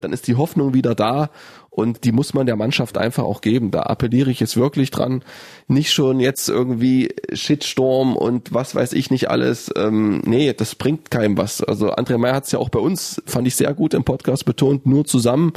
[0.00, 1.30] dann ist die Hoffnung wieder da
[1.70, 3.70] und die muss man der Mannschaft einfach auch geben.
[3.70, 5.22] Da appelliere ich jetzt wirklich dran.
[5.68, 9.70] Nicht schon jetzt irgendwie Shitstorm und was weiß ich nicht alles.
[9.76, 11.62] Ähm, nee, das bringt keinem was.
[11.62, 14.44] Also André Meyer hat es ja auch bei uns, fand ich sehr gut im Podcast
[14.44, 15.52] betont, nur zusammen.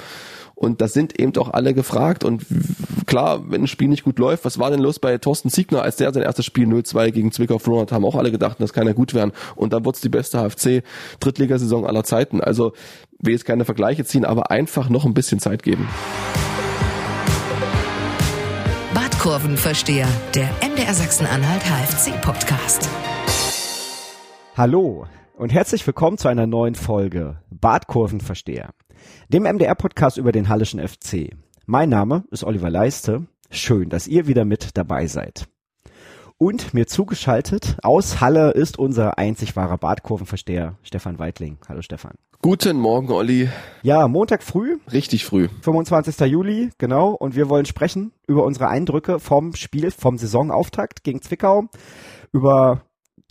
[0.60, 2.26] Und da sind eben auch alle gefragt.
[2.26, 2.46] Und
[3.06, 5.96] klar, wenn ein Spiel nicht gut läuft, was war denn los bei Thorsten Siegner, als
[5.96, 8.86] der sein erstes Spiel 0-2 gegen Zwickau verloren hat, haben auch alle gedacht, das kann
[8.86, 9.32] ja gut werden.
[9.56, 12.42] Und dann wurde es die beste HFC-Drittligasaison aller Zeiten.
[12.42, 12.74] Also
[13.20, 15.88] will jetzt keine Vergleiche ziehen, aber einfach noch ein bisschen Zeit geben.
[18.94, 22.90] Badkurvenversteher, der MDR Sachsen-Anhalt HFC-Podcast.
[24.58, 25.06] Hallo
[25.38, 28.72] und herzlich willkommen zu einer neuen Folge Badkurvenversteher,
[29.30, 31.36] dem MDR-Podcast über den Hallischen FC.
[31.66, 33.28] Mein Name ist Oliver Leiste.
[33.52, 35.48] Schön, dass ihr wieder mit dabei seid.
[36.38, 41.58] Und mir zugeschaltet aus Halle ist unser einzig wahrer Badkurvenversteher, Stefan Weidling.
[41.68, 42.14] Hallo Stefan.
[42.42, 43.50] Guten Morgen, Olli.
[43.84, 44.78] Ja, Montag früh.
[44.90, 45.50] Richtig früh.
[45.62, 46.18] 25.
[46.32, 47.10] Juli, genau.
[47.10, 51.66] Und wir wollen sprechen über unsere Eindrücke vom Spiel, vom Saisonauftakt gegen Zwickau,
[52.32, 52.84] über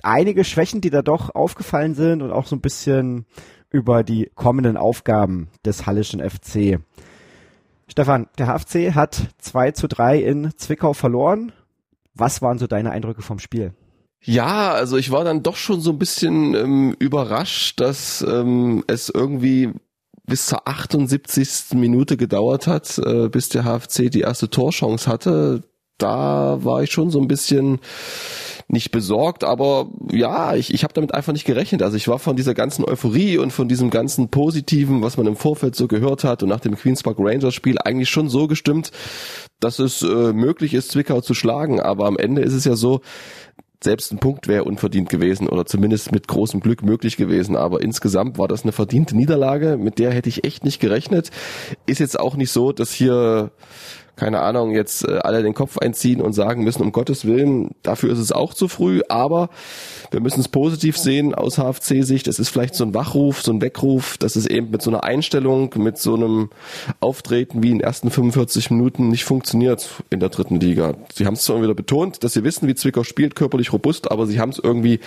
[0.03, 3.25] einige Schwächen, die da doch aufgefallen sind und auch so ein bisschen
[3.71, 6.81] über die kommenden Aufgaben des Hallischen FC.
[7.87, 11.53] Stefan, der HFC hat 2 zu 3 in Zwickau verloren.
[12.15, 13.73] Was waren so deine Eindrücke vom Spiel?
[14.23, 19.09] Ja, also ich war dann doch schon so ein bisschen ähm, überrascht, dass ähm, es
[19.09, 19.73] irgendwie
[20.27, 21.75] bis zur 78.
[21.75, 25.63] Minute gedauert hat, äh, bis der HFC die erste Torchance hatte.
[25.97, 27.81] Da war ich schon so ein bisschen
[28.69, 31.83] nicht besorgt, aber ja, ich, ich habe damit einfach nicht gerechnet.
[31.83, 35.37] Also ich war von dieser ganzen Euphorie und von diesem ganzen Positiven, was man im
[35.37, 38.91] Vorfeld so gehört hat und nach dem Queens Park Rangers Spiel eigentlich schon so gestimmt,
[39.59, 41.81] dass es äh, möglich ist, Zwickau zu schlagen.
[41.81, 43.01] Aber am Ende ist es ja so,
[43.83, 47.57] selbst ein Punkt wäre unverdient gewesen oder zumindest mit großem Glück möglich gewesen.
[47.57, 51.31] Aber insgesamt war das eine verdiente Niederlage, mit der hätte ich echt nicht gerechnet.
[51.87, 53.51] Ist jetzt auch nicht so, dass hier
[54.19, 58.13] keine Ahnung, jetzt äh, alle den Kopf einziehen und sagen müssen, um Gottes Willen, dafür
[58.13, 59.49] ist es auch zu früh, aber
[60.11, 62.27] wir müssen es positiv sehen aus HFC-Sicht.
[62.27, 65.05] Es ist vielleicht so ein Wachruf, so ein Weckruf, dass es eben mit so einer
[65.05, 66.51] Einstellung, mit so einem
[67.01, 70.95] Auftreten wie in den ersten 45 Minuten nicht funktioniert in der dritten Liga.
[71.15, 74.27] Sie haben es zwar wieder betont, dass sie wissen, wie Zwickau spielt, körperlich robust, aber
[74.27, 74.99] sie haben es irgendwie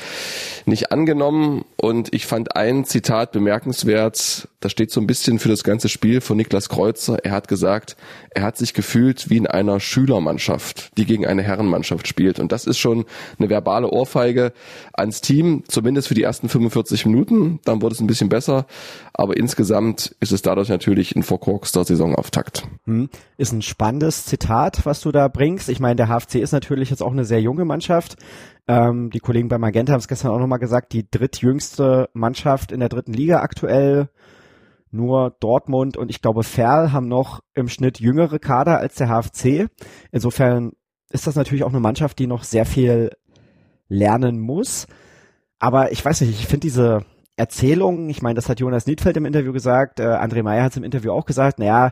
[0.66, 5.64] nicht angenommen und ich fand ein Zitat bemerkenswert, das steht so ein bisschen für das
[5.64, 7.18] ganze Spiel von Niklas Kreuzer.
[7.26, 7.98] Er hat gesagt,
[8.30, 12.40] er hat sich gefühlt wie in einer Schülermannschaft, die gegen eine Herrenmannschaft spielt.
[12.40, 13.06] Und das ist schon
[13.40, 14.54] eine verbale Ohrfeige
[14.94, 17.60] ans Team, zumindest für die ersten 45 Minuten.
[17.66, 18.66] Dann wurde es ein bisschen besser.
[19.14, 22.68] Aber insgesamt ist es dadurch natürlich ein verkorkster Saisonauftakt.
[22.86, 23.10] Hm.
[23.38, 25.70] Ist ein spannendes Zitat, was du da bringst.
[25.70, 28.16] Ich meine, der HFC ist natürlich jetzt auch eine sehr junge Mannschaft.
[28.68, 32.80] Ähm, die Kollegen bei Magenta haben es gestern auch nochmal gesagt, die drittjüngste Mannschaft in
[32.80, 34.10] der dritten Liga aktuell
[34.92, 39.68] nur Dortmund und ich glaube Ferl haben noch im Schnitt jüngere Kader als der HFC.
[40.12, 40.74] Insofern
[41.10, 43.12] ist das natürlich auch eine Mannschaft, die noch sehr viel
[43.88, 44.88] lernen muss.
[45.60, 49.26] Aber ich weiß nicht, ich finde diese Erzählung, ich meine, das hat Jonas Niedfeld im
[49.26, 51.92] Interview gesagt, äh, André Meyer hat es im Interview auch gesagt, naja,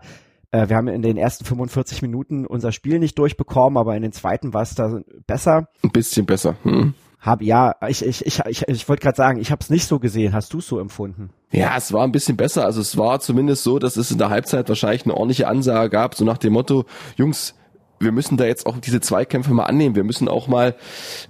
[0.51, 4.11] äh, wir haben in den ersten 45 Minuten unser Spiel nicht durchbekommen, aber in den
[4.11, 5.67] zweiten war es da besser.
[5.83, 6.55] Ein bisschen besser.
[6.63, 6.93] Hm.
[7.19, 9.99] Hab ja, ich ich ich ich, ich wollte gerade sagen, ich habe es nicht so
[9.99, 10.33] gesehen.
[10.33, 11.31] Hast du es so empfunden?
[11.51, 12.63] Ja, es war ein bisschen besser.
[12.65, 16.15] Also es war zumindest so, dass es in der Halbzeit wahrscheinlich eine ordentliche Ansage gab,
[16.15, 16.85] so nach dem Motto:
[17.17, 17.55] Jungs,
[17.99, 19.95] wir müssen da jetzt auch diese Zweikämpfe mal annehmen.
[19.95, 20.75] Wir müssen auch mal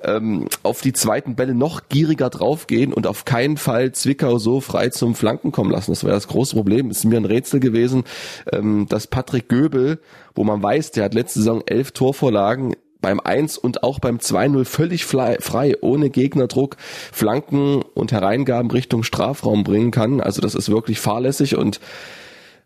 [0.03, 4.89] ähm, auf die zweiten Bälle noch gieriger draufgehen und auf keinen Fall Zwickau so frei
[4.89, 5.91] zum Flanken kommen lassen.
[5.91, 6.91] Das war das große Problem.
[6.91, 8.03] Ist mir ein Rätsel gewesen,
[8.51, 9.99] ähm, dass Patrick Göbel,
[10.35, 14.65] wo man weiß, der hat letzte Saison elf Torvorlagen, beim 1 und auch beim 2-0
[14.65, 16.77] völlig frei, ohne Gegnerdruck,
[17.11, 20.21] Flanken und Hereingaben Richtung Strafraum bringen kann.
[20.21, 21.79] Also das ist wirklich fahrlässig und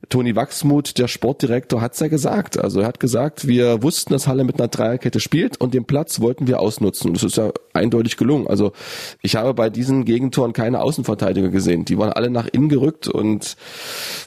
[0.10, 2.60] Toni Wachsmuth, der Sportdirektor, hat's ja gesagt.
[2.60, 6.20] Also er hat gesagt, wir wussten, dass Halle mit einer Dreierkette spielt und den Platz
[6.20, 7.14] wollten wir ausnutzen.
[7.14, 8.48] Das ist ja eindeutig gelungen.
[8.48, 8.74] Also
[9.22, 11.86] ich habe bei diesen Gegentoren keine Außenverteidiger gesehen.
[11.86, 13.56] Die waren alle nach innen gerückt und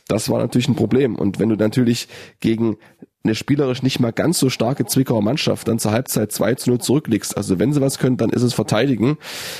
[0.08, 1.14] das war natürlich ein Problem.
[1.14, 2.08] Und wenn du natürlich
[2.40, 2.78] gegen
[3.26, 6.80] eine spielerisch nicht mal ganz so starke Zwickauer Mannschaft dann zur Halbzeit 2 zu 0
[6.80, 7.36] zurückliegst.
[7.36, 9.18] Also wenn sie was können, dann ist es verteidigen.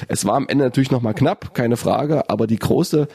[0.09, 3.09] Es war am Ende natürlich nochmal knapp, keine Frage, aber die große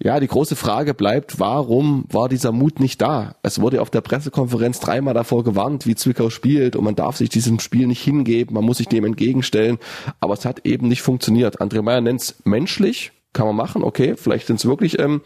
[0.00, 3.34] ja, die große Frage bleibt, warum war dieser Mut nicht da?
[3.42, 7.30] Es wurde auf der Pressekonferenz dreimal davor gewarnt, wie Zwickau spielt und man darf sich
[7.30, 9.78] diesem Spiel nicht hingeben, man muss sich dem entgegenstellen,
[10.20, 11.60] aber es hat eben nicht funktioniert.
[11.60, 15.20] André Meyer nennt es menschlich, kann man machen, okay, vielleicht sind es wirklich ähm,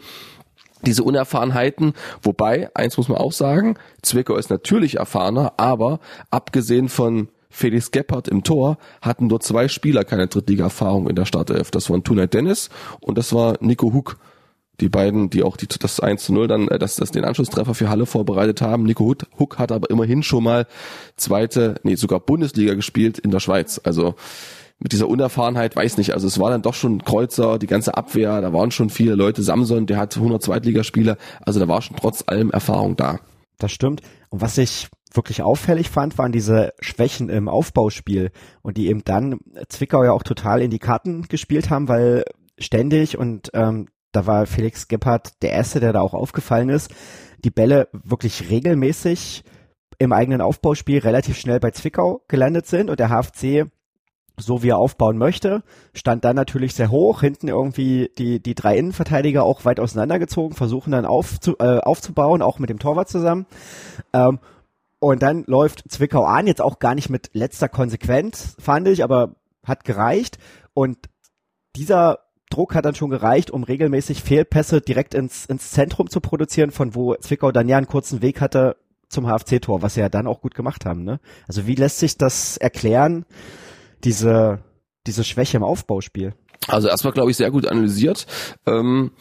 [0.85, 5.99] diese Unerfahrenheiten, wobei, eins muss man auch sagen, Zwickau ist natürlich erfahrener, aber
[6.29, 11.69] abgesehen von Felix Gebhardt im Tor hatten dort zwei Spieler keine Drittliga-Erfahrung in der Startelf.
[11.69, 12.69] Das waren Tunay Dennis
[12.99, 14.17] und das war Nico Huck.
[14.79, 17.75] die beiden, die auch die, das 1 zu 0 dann, äh, das, das den Anschlusstreffer
[17.75, 18.83] für Halle vorbereitet haben.
[18.83, 20.65] Nico Huck hat aber immerhin schon mal
[21.15, 23.79] zweite, nee, sogar Bundesliga gespielt in der Schweiz.
[23.83, 24.15] Also
[24.79, 28.41] mit dieser Unerfahrenheit, weiß nicht, also es war dann doch schon Kreuzer, die ganze Abwehr,
[28.41, 29.41] da waren schon viele Leute.
[29.41, 33.19] Samson, der hat 100 Zweitligaspiele, also da war schon trotz allem Erfahrung da.
[33.59, 34.01] Das stimmt.
[34.29, 38.31] Und was ich wirklich auffällig fand, waren diese Schwächen im Aufbauspiel
[38.61, 39.39] und die eben dann
[39.69, 42.25] Zwickau ja auch total in die Karten gespielt haben, weil
[42.57, 46.93] ständig und ähm, da war Felix Gebhardt der Erste, der da auch aufgefallen ist,
[47.43, 49.43] die Bälle wirklich regelmäßig
[49.97, 53.71] im eigenen Aufbauspiel relativ schnell bei Zwickau gelandet sind und der HFC
[54.37, 55.63] so wie er aufbauen möchte,
[55.93, 60.91] stand dann natürlich sehr hoch, hinten irgendwie die, die drei Innenverteidiger auch weit auseinandergezogen, versuchen
[60.91, 63.45] dann aufzu, äh, aufzubauen, auch mit dem Torwart zusammen.
[64.11, 64.39] Ähm,
[64.99, 69.35] und dann läuft Zwickau an, jetzt auch gar nicht mit letzter Konsequenz, fand ich, aber
[69.63, 70.37] hat gereicht.
[70.73, 70.97] Und
[71.75, 72.19] dieser
[72.49, 76.95] Druck hat dann schon gereicht, um regelmäßig Fehlpässe direkt ins, ins Zentrum zu produzieren, von
[76.95, 78.77] wo Zwickau dann ja einen kurzen Weg hatte
[79.09, 81.03] zum HFC-Tor, was sie ja dann auch gut gemacht haben.
[81.03, 81.19] Ne?
[81.47, 83.25] Also wie lässt sich das erklären,
[84.03, 84.59] diese,
[85.07, 86.33] diese Schwäche im Aufbauspiel?
[86.67, 88.25] Also erstmal, glaube ich, sehr gut analysiert.
[88.65, 89.11] Ähm,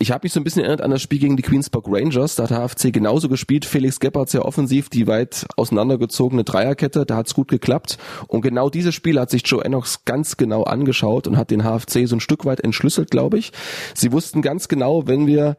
[0.00, 2.36] ich habe mich so ein bisschen erinnert an das Spiel gegen die Queensburg Rangers.
[2.36, 3.64] Da hat der HFC genauso gespielt.
[3.64, 7.04] Felix Gebhardt sehr offensiv, die weit auseinandergezogene Dreierkette.
[7.04, 7.98] Da hat's gut geklappt.
[8.28, 12.06] Und genau dieses Spiel hat sich Joe Enox ganz genau angeschaut und hat den HFC
[12.06, 13.50] so ein Stück weit entschlüsselt, glaube ich.
[13.94, 15.56] Sie wussten ganz genau, wenn wir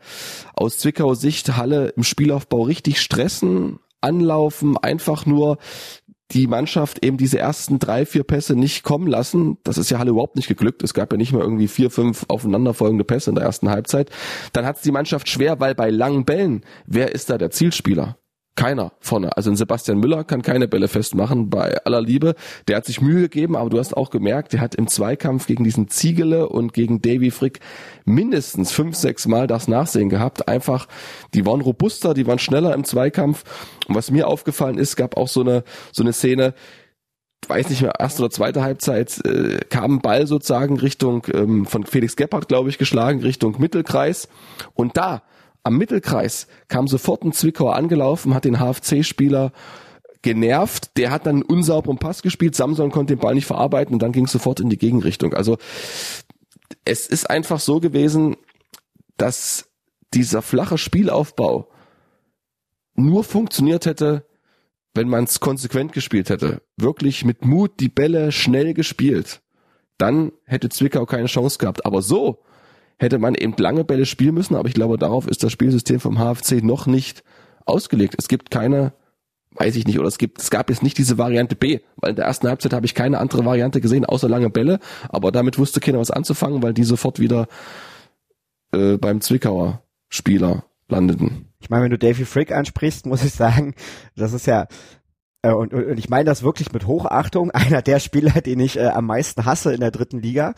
[0.53, 5.57] aus Zwickau Sicht Halle im Spielaufbau richtig stressen, anlaufen, einfach nur
[6.31, 9.57] die Mannschaft eben diese ersten drei, vier Pässe nicht kommen lassen.
[9.63, 10.83] Das ist ja Halle überhaupt nicht geglückt.
[10.83, 14.09] Es gab ja nicht mehr irgendwie vier, fünf aufeinanderfolgende Pässe in der ersten Halbzeit.
[14.53, 18.17] Dann hat es die Mannschaft schwer, weil bei langen Bällen, wer ist da der Zielspieler?
[18.55, 19.37] Keiner vorne.
[19.37, 22.35] Also ein Sebastian Müller kann keine Bälle festmachen bei aller Liebe.
[22.67, 25.63] Der hat sich Mühe gegeben, aber du hast auch gemerkt, der hat im Zweikampf gegen
[25.63, 27.61] diesen Ziegele und gegen Davy Frick
[28.03, 30.49] mindestens fünf, sechs Mal das Nachsehen gehabt.
[30.49, 30.87] Einfach,
[31.33, 33.45] die waren robuster, die waren schneller im Zweikampf.
[33.87, 35.63] Und was mir aufgefallen ist, gab auch so eine,
[35.93, 36.53] so eine Szene,
[37.47, 41.85] weiß nicht mehr, erste oder zweite Halbzeit, äh, kam ein Ball sozusagen Richtung, ähm, von
[41.85, 44.27] Felix Gebhardt, glaube ich, geschlagen, Richtung Mittelkreis.
[44.73, 45.23] Und da
[45.63, 49.51] am Mittelkreis kam sofort ein Zwickauer angelaufen, hat den HFC-Spieler
[50.21, 50.97] genervt.
[50.97, 52.55] Der hat dann einen unsauberen Pass gespielt.
[52.55, 55.33] Samson konnte den Ball nicht verarbeiten und dann ging es sofort in die Gegenrichtung.
[55.33, 55.57] Also
[56.85, 58.35] es ist einfach so gewesen,
[59.17, 59.69] dass
[60.13, 61.69] dieser flache Spielaufbau
[62.95, 64.25] nur funktioniert hätte,
[64.93, 66.61] wenn man es konsequent gespielt hätte.
[66.77, 69.41] Wirklich mit Mut die Bälle schnell gespielt.
[69.97, 71.85] Dann hätte Zwickau keine Chance gehabt.
[71.85, 72.43] Aber so,
[72.99, 76.17] hätte man eben lange Bälle spielen müssen, aber ich glaube, darauf ist das Spielsystem vom
[76.17, 77.23] HFC noch nicht
[77.65, 78.15] ausgelegt.
[78.17, 78.93] Es gibt keine,
[79.51, 82.15] weiß ich nicht, oder es gibt, es gab jetzt nicht diese Variante B, weil in
[82.17, 85.79] der ersten Halbzeit habe ich keine andere Variante gesehen, außer lange Bälle, aber damit wusste
[85.79, 87.47] keiner was anzufangen, weil die sofort wieder
[88.73, 91.45] äh, beim Zwickauer Spieler landeten.
[91.61, 93.75] Ich meine, wenn du Davy Frick ansprichst, muss ich sagen,
[94.15, 94.67] das ist ja
[95.41, 98.87] äh, und, und, ich meine das wirklich mit Hochachtung, einer der Spieler, den ich äh,
[98.87, 100.53] am meisten hasse in der dritten Liga.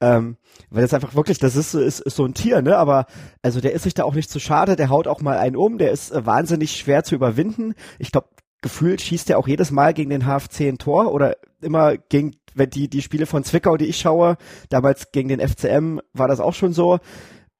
[0.00, 0.36] Ähm,
[0.70, 2.76] weil das einfach wirklich, das ist, ist, ist so ein Tier, ne?
[2.76, 3.06] Aber
[3.42, 5.78] also der ist sich da auch nicht zu schade, der haut auch mal einen um,
[5.78, 7.74] der ist äh, wahnsinnig schwer zu überwinden.
[7.98, 8.28] Ich glaube,
[8.62, 12.70] gefühlt schießt er auch jedes Mal gegen den HFC ein Tor oder immer gegen, wenn
[12.70, 14.36] die, die Spiele von Zwickau, die ich schaue,
[14.68, 16.98] damals gegen den FCM war das auch schon so.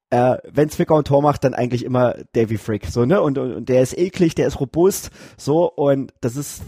[0.09, 3.21] Äh, wenn Zwickau ein Tor macht, dann eigentlich immer Davy Frick, so, ne?
[3.21, 6.61] Und, und, und der ist eklig, der ist robust, so, und das ist,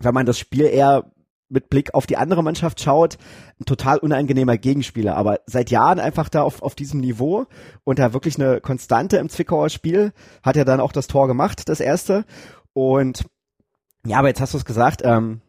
[0.00, 1.10] wenn man das Spiel eher
[1.48, 3.18] mit Blick auf die andere Mannschaft schaut,
[3.60, 7.46] ein total unangenehmer Gegenspieler, aber seit Jahren einfach da auf, auf diesem Niveau
[7.84, 11.68] und da wirklich eine Konstante im Zwickauer Spiel, hat er dann auch das Tor gemacht,
[11.68, 12.24] das erste.
[12.72, 13.26] Und
[14.06, 15.40] ja, aber jetzt hast du es gesagt, ähm,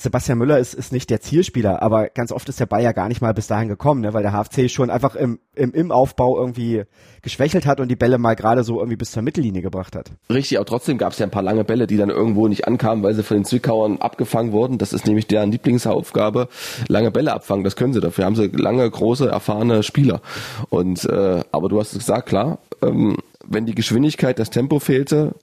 [0.00, 3.08] Sebastian Müller ist, ist nicht der Zielspieler, aber ganz oft ist der Ball ja gar
[3.08, 6.38] nicht mal bis dahin gekommen, ne, weil der HFC schon einfach im, im, im Aufbau
[6.38, 6.84] irgendwie
[7.20, 10.12] geschwächelt hat und die Bälle mal gerade so irgendwie bis zur Mittellinie gebracht hat.
[10.32, 13.04] Richtig, aber trotzdem gab es ja ein paar lange Bälle, die dann irgendwo nicht ankamen,
[13.04, 14.78] weil sie von den Zwickauern abgefangen wurden.
[14.78, 16.48] Das ist nämlich deren Lieblingsaufgabe,
[16.88, 17.62] lange Bälle abfangen.
[17.62, 18.24] Das können sie dafür.
[18.24, 20.22] Haben sie lange, große, erfahrene Spieler.
[20.70, 25.34] Und äh, aber du hast es gesagt, klar, ähm, wenn die Geschwindigkeit, das Tempo fehlte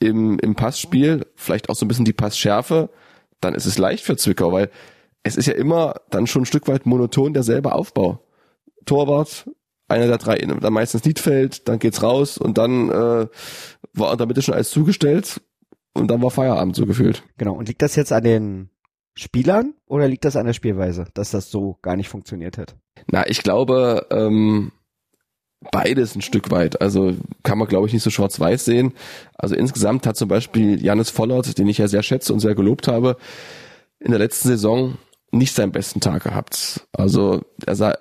[0.00, 2.90] im, im Passspiel, vielleicht auch so ein bisschen die Passschärfe,
[3.44, 4.70] dann ist es leicht für Zwickau, weil
[5.22, 8.20] es ist ja immer dann schon ein Stück weit monoton derselbe Aufbau.
[8.84, 9.48] Torwart,
[9.88, 13.26] einer der drei, dann meistens Niedfeld, dann geht's raus und dann äh,
[13.92, 15.40] war in der Mitte schon alles zugestellt
[15.94, 17.22] und dann war Feierabend so gefühlt.
[17.38, 17.54] Genau.
[17.54, 18.70] Und liegt das jetzt an den
[19.14, 22.76] Spielern oder liegt das an der Spielweise, dass das so gar nicht funktioniert hat?
[23.10, 24.72] Na, ich glaube, ähm,
[25.70, 26.80] beides ein Stück weit.
[26.80, 28.92] Also kann man, glaube ich, nicht so schwarz-weiß sehen.
[29.36, 32.88] Also insgesamt hat zum Beispiel Janis Vollert, den ich ja sehr schätze und sehr gelobt
[32.88, 33.16] habe,
[34.00, 34.98] in der letzten Saison
[35.30, 36.86] nicht seinen besten Tag gehabt.
[36.92, 37.94] Also er sah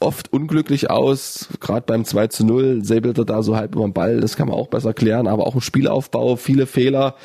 [0.00, 3.92] oft unglücklich aus, gerade beim 2 zu 0, säbelt er da so halb über den
[3.92, 7.16] Ball, das kann man auch besser klären, aber auch im Spielaufbau, viele Fehler.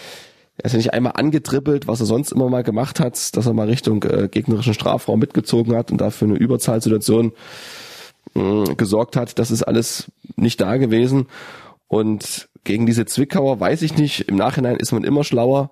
[0.58, 3.54] Er ist ja nicht einmal angetrippelt, was er sonst immer mal gemacht hat, dass er
[3.54, 7.34] mal Richtung äh, gegnerischen Strafraum mitgezogen hat und dafür eine Überzahlsituation
[8.34, 9.40] mh, gesorgt hat.
[9.40, 11.28] Das ist alles nicht da gewesen.
[11.88, 15.72] Und gegen diese Zwickauer weiß ich nicht, im Nachhinein ist man immer schlauer.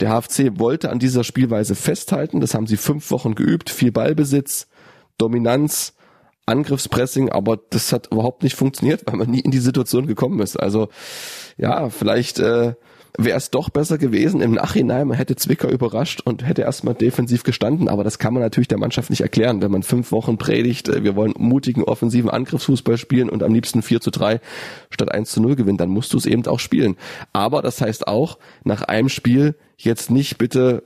[0.00, 4.68] Der HFC wollte an dieser Spielweise festhalten, das haben sie fünf Wochen geübt, viel Ballbesitz,
[5.18, 5.94] Dominanz,
[6.46, 10.56] Angriffspressing, aber das hat überhaupt nicht funktioniert, weil man nie in die Situation gekommen ist.
[10.56, 10.88] Also
[11.56, 12.74] ja, vielleicht äh,
[13.18, 15.08] wäre es doch besser gewesen im Nachhinein.
[15.08, 18.78] Man hätte Zwicker überrascht und hätte erstmal defensiv gestanden, aber das kann man natürlich der
[18.78, 23.28] Mannschaft nicht erklären, wenn man fünf Wochen predigt, äh, wir wollen mutigen offensiven Angriffsfußball spielen
[23.28, 24.40] und am liebsten 4 zu 3
[24.90, 26.96] statt 1 zu 0 gewinnen, dann musst du es eben auch spielen.
[27.32, 30.84] Aber das heißt auch, nach einem Spiel jetzt nicht bitte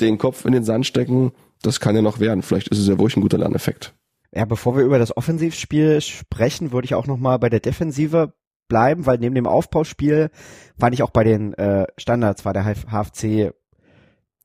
[0.00, 1.32] den Kopf in den Sand stecken,
[1.62, 2.42] das kann ja noch werden.
[2.42, 3.92] Vielleicht ist es ja wirklich ein guter Lerneffekt.
[4.32, 8.34] Ja, bevor wir über das Offensivspiel sprechen, würde ich auch noch mal bei der Defensive
[8.68, 10.30] bleiben, weil neben dem Aufbauspiel
[10.78, 13.52] fand ich auch bei den äh, Standards war der HFC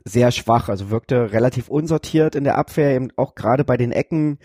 [0.03, 4.39] sehr schwach, also wirkte relativ unsortiert in der Abwehr, eben auch gerade bei den Ecken.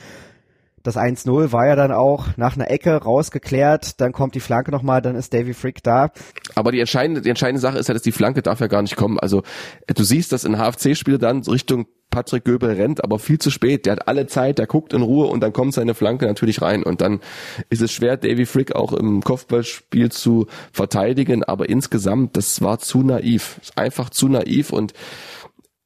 [0.87, 5.03] Das 1-0 war ja dann auch nach einer Ecke rausgeklärt, dann kommt die Flanke nochmal,
[5.03, 6.13] dann ist Davy Frick da.
[6.55, 8.95] Aber die entscheidende, die entscheidende Sache ist ja, dass die Flanke darf ja gar nicht
[8.95, 9.19] kommen.
[9.19, 9.43] Also
[9.93, 13.85] du siehst, dass ein HFC-Spieler dann Richtung Patrick Göbel rennt, aber viel zu spät.
[13.85, 16.85] Der hat alle Zeit, der guckt in Ruhe und dann kommt seine Flanke natürlich rein.
[16.85, 17.21] Und dann
[17.69, 21.43] ist es schwer, Davy Frick auch im Kopfballspiel zu verteidigen.
[21.43, 23.61] Aber insgesamt, das war zu naiv.
[23.75, 24.93] Einfach zu naiv und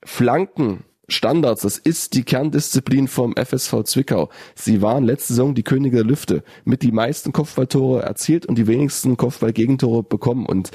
[0.05, 4.29] Flanken Standards, das ist die Kerndisziplin vom FSV Zwickau.
[4.55, 8.67] Sie waren letzte Saison die Könige der Lüfte, mit die meisten Kopfballtore erzielt und die
[8.67, 10.71] wenigsten Kopfballgegentore bekommen und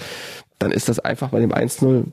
[0.60, 2.06] dann ist das einfach bei dem 1-0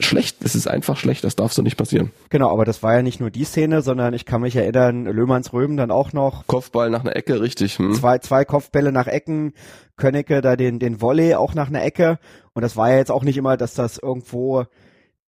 [0.00, 0.38] schlecht.
[0.44, 1.24] Es ist einfach schlecht.
[1.24, 2.10] Das darf so nicht passieren.
[2.30, 5.52] Genau, aber das war ja nicht nur die Szene, sondern ich kann mich erinnern, Löhmanns
[5.52, 6.46] Röben dann auch noch.
[6.46, 7.78] Kopfball nach einer Ecke, richtig.
[7.78, 7.94] Hm.
[7.94, 9.52] Zwei, zwei Kopfbälle nach Ecken.
[9.96, 12.18] Könnecke da den, den Volley auch nach einer Ecke.
[12.52, 14.64] Und das war ja jetzt auch nicht immer, dass das irgendwo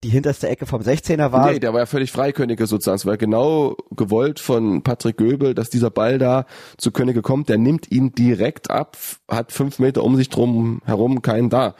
[0.06, 1.50] die hinterste Ecke vom 16er war.
[1.50, 2.96] Nee, der war ja völlig frei, Könige sozusagen.
[2.96, 6.46] Es war genau gewollt von Patrick Göbel, dass dieser Ball da
[6.76, 7.48] zu Könige kommt.
[7.48, 8.96] Der nimmt ihn direkt ab,
[9.28, 11.74] hat fünf Meter um sich drum herum keinen da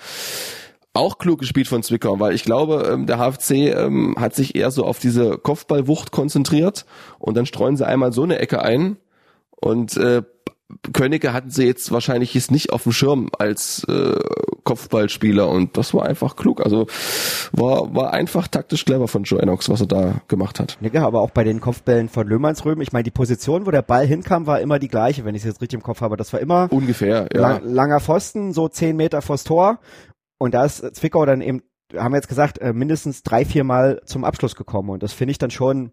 [0.93, 4.71] auch klug gespielt von Zwickau, weil ich glaube, ähm, der HFC ähm, hat sich eher
[4.71, 6.87] so auf diese Kopfballwucht konzentriert
[7.19, 8.97] und dann streuen sie einmal so eine Ecke ein
[9.51, 10.23] und äh,
[10.93, 14.19] Könige hatten sie jetzt wahrscheinlich jetzt nicht auf dem Schirm als äh,
[14.65, 16.61] Kopfballspieler und das war einfach klug.
[16.61, 16.87] Also
[17.53, 20.77] war, war einfach taktisch clever von Joe Enox, was er da gemacht hat.
[20.81, 24.07] Ja, aber auch bei den Kopfbällen von Löhmannsröben, ich meine, die Position, wo der Ball
[24.07, 26.17] hinkam, war immer die gleiche, wenn ich es jetzt richtig im Kopf habe.
[26.17, 27.41] Das war immer ungefähr, ja.
[27.41, 29.79] Lang, langer Pfosten, so zehn Meter vors Tor
[30.39, 31.63] und da ist Zwickau dann eben,
[31.95, 34.91] haben wir jetzt gesagt, äh, mindestens drei, vier Mal zum Abschluss gekommen.
[34.91, 35.93] Und das finde ich dann schon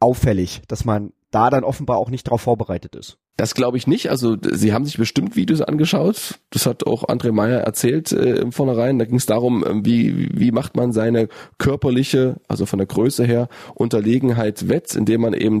[0.00, 3.18] auffällig, dass man da dann offenbar auch nicht darauf vorbereitet ist.
[3.36, 4.08] Das glaube ich nicht.
[4.08, 6.40] Also sie haben sich bestimmt Videos angeschaut.
[6.50, 8.98] Das hat auch André Meyer erzählt äh, im Vornherein.
[8.98, 11.28] Da ging es darum, äh, wie, wie macht man seine
[11.58, 15.60] körperliche, also von der Größe her, Unterlegenheit wett, indem man eben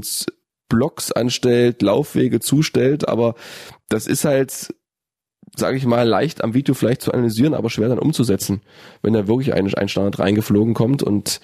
[0.70, 3.06] Blocks anstellt, Laufwege zustellt.
[3.06, 3.34] Aber
[3.90, 4.74] das ist halt
[5.58, 8.60] sage ich mal, leicht am Video vielleicht zu analysieren, aber schwer dann umzusetzen,
[9.02, 11.02] wenn da wirklich ein, ein Standard reingeflogen kommt.
[11.02, 11.40] Und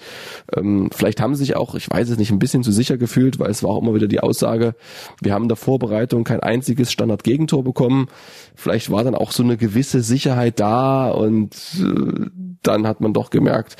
[0.55, 3.39] ähm, vielleicht haben sie sich auch, ich weiß es nicht, ein bisschen zu sicher gefühlt,
[3.39, 4.75] weil es war auch immer wieder die Aussage,
[5.21, 8.07] wir haben in der Vorbereitung kein einziges Standard-Gegentor bekommen.
[8.55, 12.29] Vielleicht war dann auch so eine gewisse Sicherheit da und äh,
[12.61, 13.77] dann hat man doch gemerkt,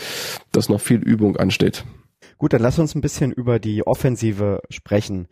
[0.51, 1.85] dass noch viel Übung ansteht.
[2.39, 5.27] Gut, dann lass uns ein bisschen über die Offensive sprechen.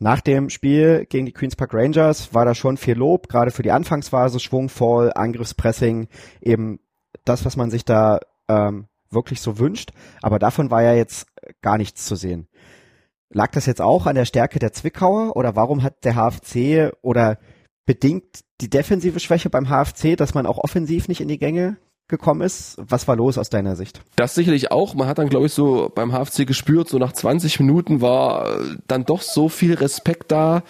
[0.00, 3.62] Nach dem Spiel gegen die Queens Park Rangers war da schon viel Lob, gerade für
[3.62, 6.08] die Anfangsphase, schwungvoll, Angriffspressing,
[6.40, 6.78] eben
[7.24, 9.90] das, was man sich da ähm, wirklich so wünscht.
[10.22, 11.26] Aber davon war ja jetzt
[11.62, 12.46] gar nichts zu sehen.
[13.30, 17.38] Lag das jetzt auch an der Stärke der Zwickauer oder warum hat der HFC oder
[17.84, 21.76] bedingt die defensive Schwäche beim HFC, dass man auch offensiv nicht in die Gänge
[22.08, 22.76] gekommen ist.
[22.78, 24.00] Was war los aus deiner Sicht?
[24.16, 24.94] Das sicherlich auch.
[24.94, 28.76] Man hat dann, glaube ich, so beim HFC gespürt, so nach 20 Minuten war äh,
[28.86, 30.62] dann doch so viel Respekt da.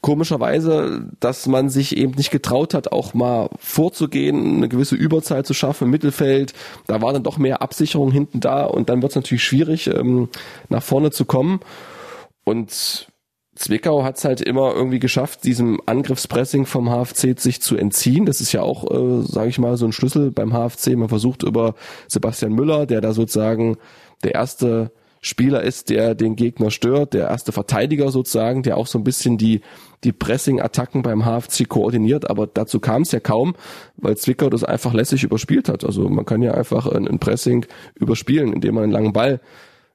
[0.00, 5.54] Komischerweise, dass man sich eben nicht getraut hat, auch mal vorzugehen, eine gewisse Überzeit zu
[5.54, 6.52] schaffen im Mittelfeld.
[6.86, 10.28] Da war dann doch mehr Absicherung hinten da und dann wird es natürlich schwierig, ähm,
[10.68, 11.60] nach vorne zu kommen.
[12.44, 13.08] Und
[13.56, 18.26] Zwickau hat es halt immer irgendwie geschafft, diesem Angriffspressing vom HFC sich zu entziehen.
[18.26, 20.96] Das ist ja auch, äh, sage ich mal, so ein Schlüssel beim HFC.
[20.96, 21.74] Man versucht über
[22.08, 23.76] Sebastian Müller, der da sozusagen
[24.24, 28.98] der erste Spieler ist, der den Gegner stört, der erste Verteidiger sozusagen, der auch so
[28.98, 29.60] ein bisschen die,
[30.04, 33.56] die Pressing-Attacken beim HFC koordiniert, aber dazu kam es ja kaum,
[33.96, 35.84] weil Zwickau das einfach lässig überspielt hat.
[35.84, 39.40] Also man kann ja einfach ein, ein Pressing überspielen, indem man einen langen Ball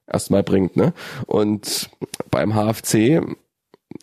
[0.06, 0.76] erstmal bringt.
[0.76, 0.92] Ne?
[1.26, 1.88] Und
[2.30, 3.22] beim HFC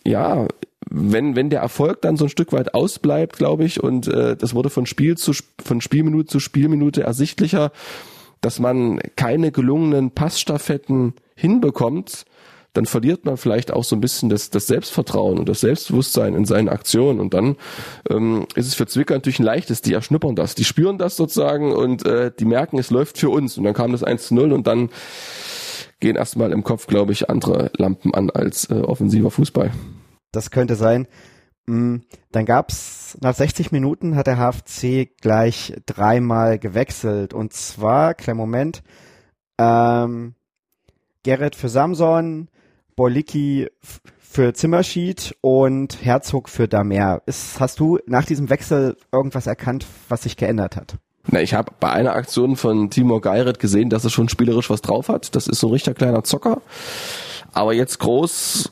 [0.06, 0.48] ja,
[0.90, 4.56] wenn, wenn der Erfolg dann so ein Stück weit ausbleibt, glaube ich, und äh, das
[4.56, 7.72] wurde von Spiel zu von Spielminute zu Spielminute ersichtlicher,
[8.42, 12.26] dass man keine gelungenen Passstaffetten hinbekommt,
[12.74, 16.46] dann verliert man vielleicht auch so ein bisschen das, das Selbstvertrauen und das Selbstbewusstsein in
[16.46, 17.20] seinen Aktionen.
[17.20, 17.58] Und dann
[18.10, 21.74] ähm, ist es für Zwicker natürlich ein leichtes, die erschnuppern das, die spüren das sozusagen
[21.74, 23.58] und äh, die merken, es läuft für uns.
[23.58, 24.90] Und dann kam das 1 zu 0 und dann
[26.00, 29.72] gehen erstmal im Kopf, glaube ich, andere Lampen an als äh, offensiver Fußball.
[30.32, 31.08] Das könnte sein.
[31.66, 31.98] Mm,
[32.32, 37.34] dann gab's nach 60 Minuten hat der HFC gleich dreimal gewechselt.
[37.34, 38.84] Und zwar, kleinen Moment,
[39.60, 40.36] ähm,
[41.24, 42.50] Gerrit für Samson,
[42.96, 43.70] Bolicki
[44.20, 47.22] für Zimmerschied und Herzog für Damer.
[47.26, 50.98] Ist, hast du nach diesem Wechsel irgendwas erkannt, was sich geändert hat?
[51.28, 54.82] Na, ich habe bei einer Aktion von Timur Geiret gesehen, dass er schon spielerisch was
[54.82, 55.36] drauf hat.
[55.36, 56.62] Das ist so ein richtiger kleiner Zocker.
[57.52, 58.72] Aber jetzt groß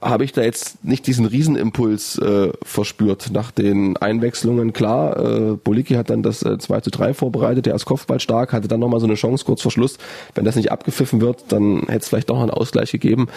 [0.00, 4.72] habe ich da jetzt nicht diesen Riesenimpuls äh, verspürt nach den Einwechslungen.
[4.72, 8.52] Klar, äh, Boliki hat dann das äh, 2 zu 3 vorbereitet, der ist Kopfball stark,
[8.52, 9.98] hatte dann nochmal so eine Chance kurz vor Schluss.
[10.34, 13.28] Wenn das nicht abgepfiffen wird, dann hätte es vielleicht doch einen Ausgleich gegeben.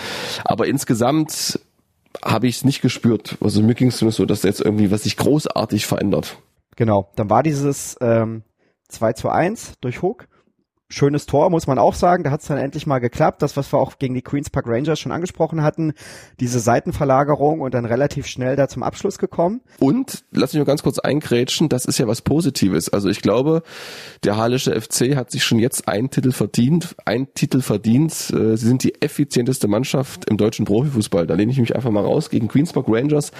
[0.44, 1.60] Aber insgesamt
[2.24, 3.38] habe ich es nicht gespürt.
[3.42, 6.38] Also mir ging es so, dass jetzt irgendwie was sich großartig verändert.
[6.80, 8.44] Genau, dann war dieses ähm,
[8.88, 10.30] 2 zu 1 durch Hook
[10.92, 12.24] schönes Tor, muss man auch sagen.
[12.24, 13.42] Da hat es dann endlich mal geklappt.
[13.42, 15.94] Das, was wir auch gegen die Queens Park Rangers schon angesprochen hatten,
[16.40, 19.62] diese Seitenverlagerung und dann relativ schnell da zum Abschluss gekommen.
[19.78, 22.90] Und, lass mich nur ganz kurz eingrätschen, das ist ja was Positives.
[22.90, 23.62] Also ich glaube,
[24.24, 28.12] der Hallische FC hat sich schon jetzt einen Titel verdient, einen Titel verdient.
[28.32, 31.28] Äh, sie sind die effizienteste Mannschaft im deutschen Profifußball.
[31.28, 32.32] Da lehne ich mich einfach mal raus.
[32.32, 33.32] Gegen Queens Park Rangers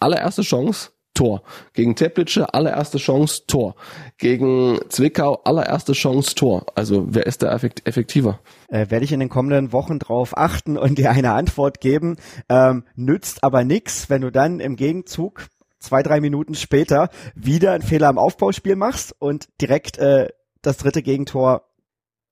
[0.00, 1.42] allererste Chance, Tor.
[1.72, 3.74] Gegen Teplice allererste Chance, Tor.
[4.18, 6.66] Gegen Zwickau allererste Chance, Tor.
[6.76, 8.38] Also wer ist da effektiver?
[8.68, 12.18] Äh, werde ich in den kommenden Wochen drauf achten und dir eine Antwort geben.
[12.48, 15.48] Ähm, nützt aber nix, wenn du dann im Gegenzug
[15.80, 20.28] zwei, drei Minuten später wieder einen Fehler im Aufbauspiel machst und direkt äh,
[20.62, 21.67] das dritte Gegentor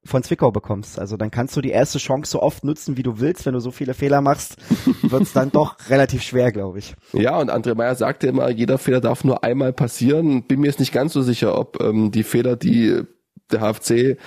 [0.07, 0.99] von Zwickau bekommst.
[0.99, 3.47] Also dann kannst du die erste Chance so oft nutzen, wie du willst.
[3.47, 4.57] Wenn du so viele Fehler machst,
[5.03, 6.95] wird es dann doch relativ schwer, glaube ich.
[7.13, 10.45] Ja, und André Meyer sagte immer, jeder Fehler darf nur einmal passieren.
[10.45, 13.03] Bin mir jetzt nicht ganz so sicher, ob ähm, die Fehler, die
[13.51, 14.19] der HFC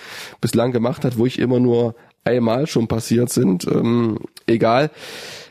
[0.42, 3.66] bislang gemacht hat, wo ich immer nur einmal schon passiert sind.
[3.68, 4.92] Ähm, egal.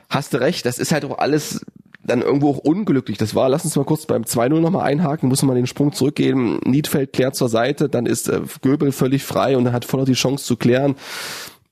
[0.09, 1.65] Hast du recht, das ist halt auch alles
[2.09, 3.19] dann irgendwo auch unglücklich.
[3.19, 6.61] Das war, lass uns mal kurz beim 2-0 nochmal einhaken, muss man den Sprung zurückgeben.
[6.65, 10.15] Niedfeld klärt zur Seite, dann ist äh, Göbel völlig frei und er hat voller die
[10.15, 10.97] Chance zu klären.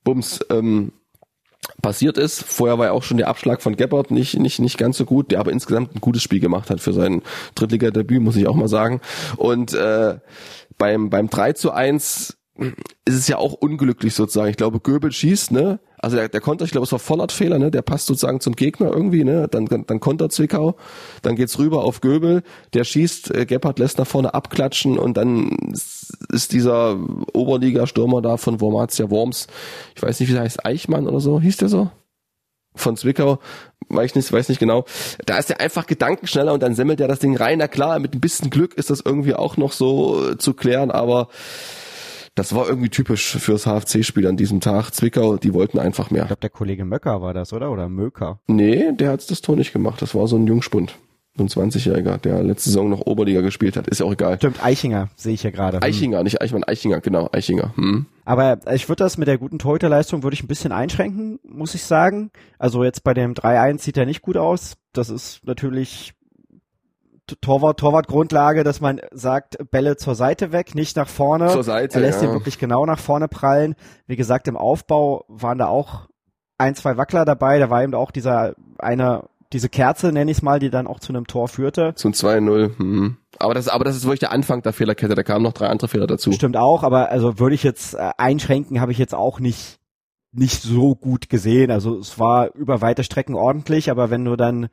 [0.05, 0.92] Bums, ähm,
[1.83, 2.42] passiert ist.
[2.44, 5.31] Vorher war ja auch schon der Abschlag von Gebhardt nicht, nicht, nicht ganz so gut,
[5.31, 7.22] der aber insgesamt ein gutes Spiel gemacht hat für sein
[7.55, 9.01] Drittliga-Debüt, muss ich auch mal sagen.
[9.37, 10.18] Und äh,
[10.79, 12.37] beim, beim 3 zu 1
[13.05, 14.51] ist es ja auch unglücklich sozusagen.
[14.51, 15.79] Ich glaube, Göbel schießt, ne?
[16.06, 17.72] Also der, der Konter, ich glaube, es war Vollert-Fehler, ne?
[17.72, 19.48] Der passt sozusagen zum Gegner irgendwie, ne?
[19.50, 20.76] Dann, dann kontert Zwickau,
[21.22, 25.50] dann geht's rüber auf Göbel, der schießt, äh, Gebhardt lässt nach vorne abklatschen und dann
[26.28, 26.96] ist dieser
[27.32, 29.48] Oberliga-Stürmer da von Wormatia Worms,
[29.96, 31.90] ich weiß nicht, wie der heißt, Eichmann oder so, hieß der so?
[32.76, 33.40] Von Zwickau,
[33.88, 34.84] weiß nicht, weiß nicht genau.
[35.24, 37.58] Da ist er einfach gedankenschneller und dann semmelt er das Ding rein.
[37.58, 40.92] Na klar, mit ein bisschen Glück ist das irgendwie auch noch so äh, zu klären,
[40.92, 41.30] aber
[42.37, 44.90] das war irgendwie typisch fürs HFC-Spiel an diesem Tag.
[44.90, 46.22] Zwickau, die wollten einfach mehr.
[46.22, 47.72] Ich glaube, der Kollege Möcker war das, oder?
[47.72, 48.38] Oder Möker?
[48.46, 50.03] Nee, der hat das Tor nicht gemacht.
[50.03, 50.99] Das war so ein Jungspund.
[51.38, 53.88] So ein 20-Jähriger, der letzte Saison noch Oberliga gespielt hat.
[53.88, 54.37] Ist ja auch egal.
[54.37, 55.83] Stimmt, Eichinger sehe ich hier gerade.
[55.83, 57.72] Eichinger, nicht Eichmann, Eichinger, genau, Eichinger.
[57.77, 58.07] Hm.
[58.25, 61.85] Aber ich würde das mit der guten Torhüterleistung würde ich ein bisschen einschränken, muss ich
[61.85, 62.31] sagen.
[62.59, 64.77] Also jetzt bei dem 3-1 sieht er nicht gut aus.
[64.92, 66.14] Das ist natürlich
[67.40, 71.48] Torwart, Torwartgrundlage, dass man sagt, Bälle zur Seite weg, nicht nach vorne.
[71.48, 72.28] Zur Seite, er lässt ja.
[72.28, 73.74] ihn wirklich genau nach vorne prallen.
[74.06, 76.08] Wie gesagt, im Aufbau waren da auch
[76.58, 77.58] ein, zwei Wackler dabei.
[77.58, 81.00] Da war eben auch dieser eine, diese Kerze, nenne ich es mal, die dann auch
[81.00, 81.94] zu einem Tor führte.
[81.96, 82.78] Zum 2-0.
[82.78, 83.16] Hm.
[83.38, 85.14] Aber das, aber das ist wirklich der Anfang der Fehlerkette.
[85.14, 86.32] Da kamen noch drei andere Fehler dazu.
[86.32, 89.78] Stimmt auch, aber also würde ich jetzt äh, einschränken, habe ich jetzt auch nicht
[90.32, 91.70] nicht so gut gesehen.
[91.70, 94.68] Also es war über weite Strecken ordentlich, aber wenn du dann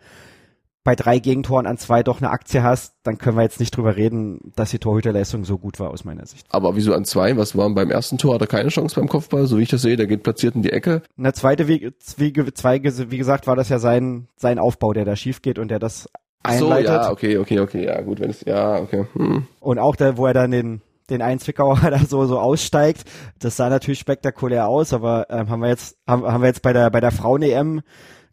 [0.84, 3.96] bei drei Gegentoren an zwei doch eine Aktie hast, dann können wir jetzt nicht drüber
[3.96, 6.46] reden, dass die Torhüterleistung so gut war aus meiner Sicht.
[6.50, 7.38] Aber wieso an zwei?
[7.38, 8.36] Was war beim ersten Tor?
[8.36, 9.46] Hat er keine Chance beim Kopfball?
[9.48, 11.02] So wie ich das sehe, der geht platziert in die Ecke.
[11.16, 15.16] Der zweite, wie, wie, zwei, wie gesagt, war das ja sein, sein Aufbau, der da
[15.16, 16.10] schief geht und der das
[16.44, 16.90] Ach so, einleitet.
[16.90, 19.06] ja, okay, okay, okay, ja, gut, wenn es, ja, okay.
[19.14, 19.48] Hm.
[19.62, 23.06] Und auch da, wo er dann den, den einen Zwickauer da so, so aussteigt,
[23.40, 26.74] das sah natürlich spektakulär aus, aber ähm, haben wir jetzt, haben, haben wir jetzt bei
[26.74, 27.82] der, bei der Frauen-EM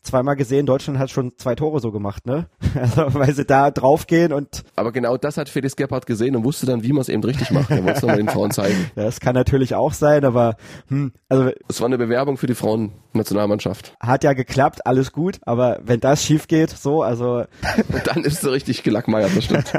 [0.02, 2.46] zweimal gesehen, Deutschland hat schon zwei Tore so gemacht, ne?
[2.74, 4.64] Also weil sie da draufgehen und.
[4.76, 7.50] Aber genau das hat Felix Gebhardt gesehen und wusste dann, wie man es eben richtig
[7.50, 7.70] macht.
[7.70, 8.90] Er wollte es nochmal den Frauen zeigen.
[8.94, 10.56] Das kann natürlich auch sein, aber
[10.88, 11.50] hm, also.
[11.68, 13.94] Es war eine Bewerbung für die Frauennationalmannschaft.
[14.00, 17.44] Hat ja geklappt, alles gut, aber wenn das schief geht, so, also.
[18.04, 19.72] dann ist sie richtig gelackmeiert, das stimmt.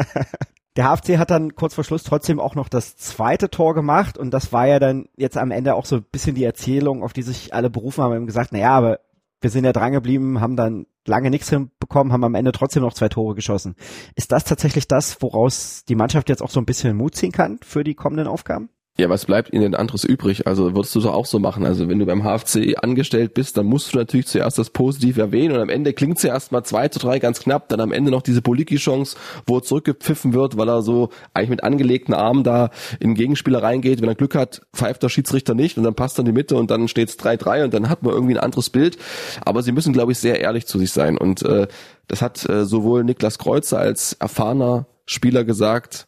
[0.78, 4.32] Der HFC hat dann kurz vor Schluss trotzdem auch noch das zweite Tor gemacht und
[4.32, 7.24] das war ja dann jetzt am Ende auch so ein bisschen die Erzählung, auf die
[7.24, 9.00] sich alle berufen haben, haben gesagt, naja, aber
[9.42, 12.94] wir sind ja dran geblieben, haben dann lange nichts hinbekommen, haben am Ende trotzdem noch
[12.94, 13.76] zwei Tore geschossen.
[14.16, 17.60] Ist das tatsächlich das, woraus die Mannschaft jetzt auch so ein bisschen Mut ziehen kann
[17.64, 18.70] für die kommenden Aufgaben?
[19.00, 20.48] Ja, was bleibt ihnen denn anderes übrig?
[20.48, 21.66] Also würdest du doch auch so machen.
[21.66, 25.56] Also wenn du beim HFC angestellt bist, dann musst du natürlich zuerst das Positiv erwähnen
[25.56, 28.12] und am Ende klingt es ja erstmal zwei zu drei ganz knapp, dann am Ende
[28.12, 29.16] noch diese Poliki-Chance,
[29.48, 33.64] wo er zurückgepfiffen wird, weil er so eigentlich mit angelegten Armen da in den Gegenspieler
[33.64, 34.02] reingeht.
[34.02, 36.58] Wenn er Glück hat, pfeift der Schiedsrichter nicht und dann passt er in die Mitte
[36.58, 38.98] und dann steht es 3-3 und dann hat man irgendwie ein anderes Bild.
[39.46, 41.18] Aber sie müssen, glaube ich, sehr ehrlich zu sich sein.
[41.18, 41.68] Und äh,
[42.08, 46.08] das hat äh, sowohl Niklas Kreuzer als erfahrener Spieler gesagt,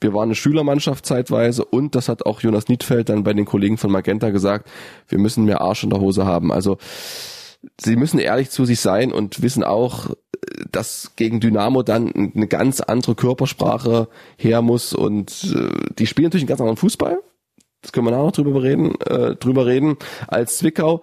[0.00, 3.78] wir waren eine Schülermannschaft zeitweise und das hat auch Jonas Niedfeld dann bei den Kollegen
[3.78, 4.70] von Magenta gesagt,
[5.08, 6.52] wir müssen mehr Arsch in der Hose haben.
[6.52, 6.78] Also
[7.80, 10.10] sie müssen ehrlich zu sich sein und wissen auch,
[10.70, 16.42] dass gegen Dynamo dann eine ganz andere Körpersprache her muss und äh, die spielen natürlich
[16.42, 17.18] einen ganz anderen Fußball.
[17.82, 21.00] Das können wir nachher noch drüber reden, äh, drüber reden als Zwickau.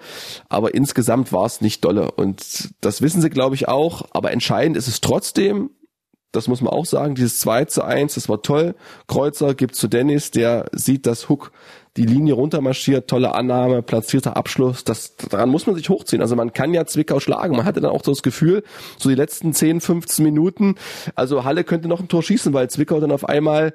[0.50, 2.12] Aber insgesamt war es nicht dolle.
[2.12, 4.04] Und das wissen sie, glaube ich, auch.
[4.12, 5.70] Aber entscheidend ist es trotzdem,
[6.36, 8.76] das muss man auch sagen, dieses 2 zu 1, das war toll.
[9.08, 11.52] Kreuzer gibt zu Dennis, der sieht, dass Hook
[11.98, 14.84] die Linie runtermarschiert, tolle Annahme, platzierter Abschluss.
[14.84, 16.22] Das, daran muss man sich hochziehen.
[16.22, 17.56] Also man kann ja Zwickau schlagen.
[17.56, 18.64] Man hatte dann auch so das Gefühl,
[18.98, 20.76] so die letzten 10, 15 Minuten,
[21.16, 23.74] also Halle könnte noch ein Tor schießen, weil Zwickau dann auf einmal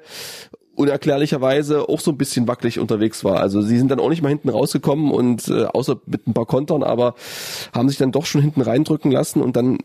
[0.75, 3.39] unerklärlicherweise auch so ein bisschen wackelig unterwegs war.
[3.39, 6.45] Also sie sind dann auch nicht mal hinten rausgekommen und äh, außer mit ein paar
[6.45, 7.15] Kontern, aber
[7.73, 9.79] haben sich dann doch schon hinten reindrücken lassen und dann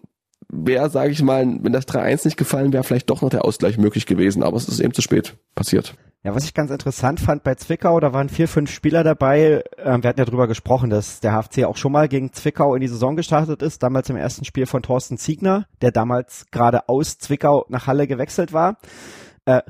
[0.48, 3.78] wäre, sage ich mal, wenn das 3-1 nicht gefallen wäre, vielleicht doch noch der Ausgleich
[3.78, 5.94] möglich gewesen, aber es ist eben zu spät passiert.
[6.22, 9.62] Ja, was ich ganz interessant fand bei Zwickau, da waren vier, fünf Spieler dabei.
[9.78, 12.80] Ähm, wir hatten ja drüber gesprochen, dass der HFC auch schon mal gegen Zwickau in
[12.80, 17.18] die Saison gestartet ist, damals im ersten Spiel von Thorsten Ziegner, der damals gerade aus
[17.18, 18.78] Zwickau nach Halle gewechselt war.
[19.44, 19.62] Äh,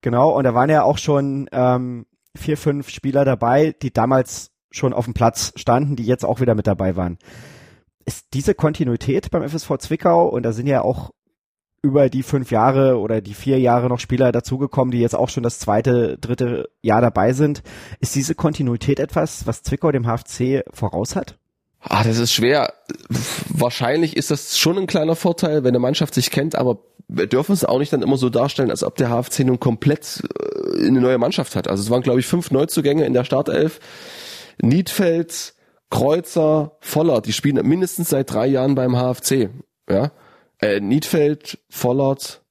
[0.00, 4.94] genau, und da waren ja auch schon ähm, vier, fünf Spieler dabei, die damals schon
[4.94, 7.18] auf dem Platz standen, die jetzt auch wieder mit dabei waren
[8.04, 11.10] ist diese Kontinuität beim FSV Zwickau, und da sind ja auch
[11.82, 15.42] über die fünf Jahre oder die vier Jahre noch Spieler dazugekommen, die jetzt auch schon
[15.42, 17.62] das zweite, dritte Jahr dabei sind.
[18.00, 21.38] Ist diese Kontinuität etwas, was Zwickau dem HFC voraus hat?
[21.80, 22.72] Ah, das ist schwer.
[23.48, 27.52] Wahrscheinlich ist das schon ein kleiner Vorteil, wenn eine Mannschaft sich kennt, aber wir dürfen
[27.52, 31.00] es auch nicht dann immer so darstellen, als ob der HFC nun komplett äh, eine
[31.00, 31.66] neue Mannschaft hat.
[31.66, 33.80] Also es waren, glaube ich, fünf Neuzugänge in der Startelf.
[34.60, 35.54] Niedfeld,
[35.92, 39.50] Kreuzer, Vollert, die spielen mindestens seit drei Jahren beim HFC.
[39.88, 40.10] Ja?
[40.58, 42.41] Äh, Niedfeld, Vollert,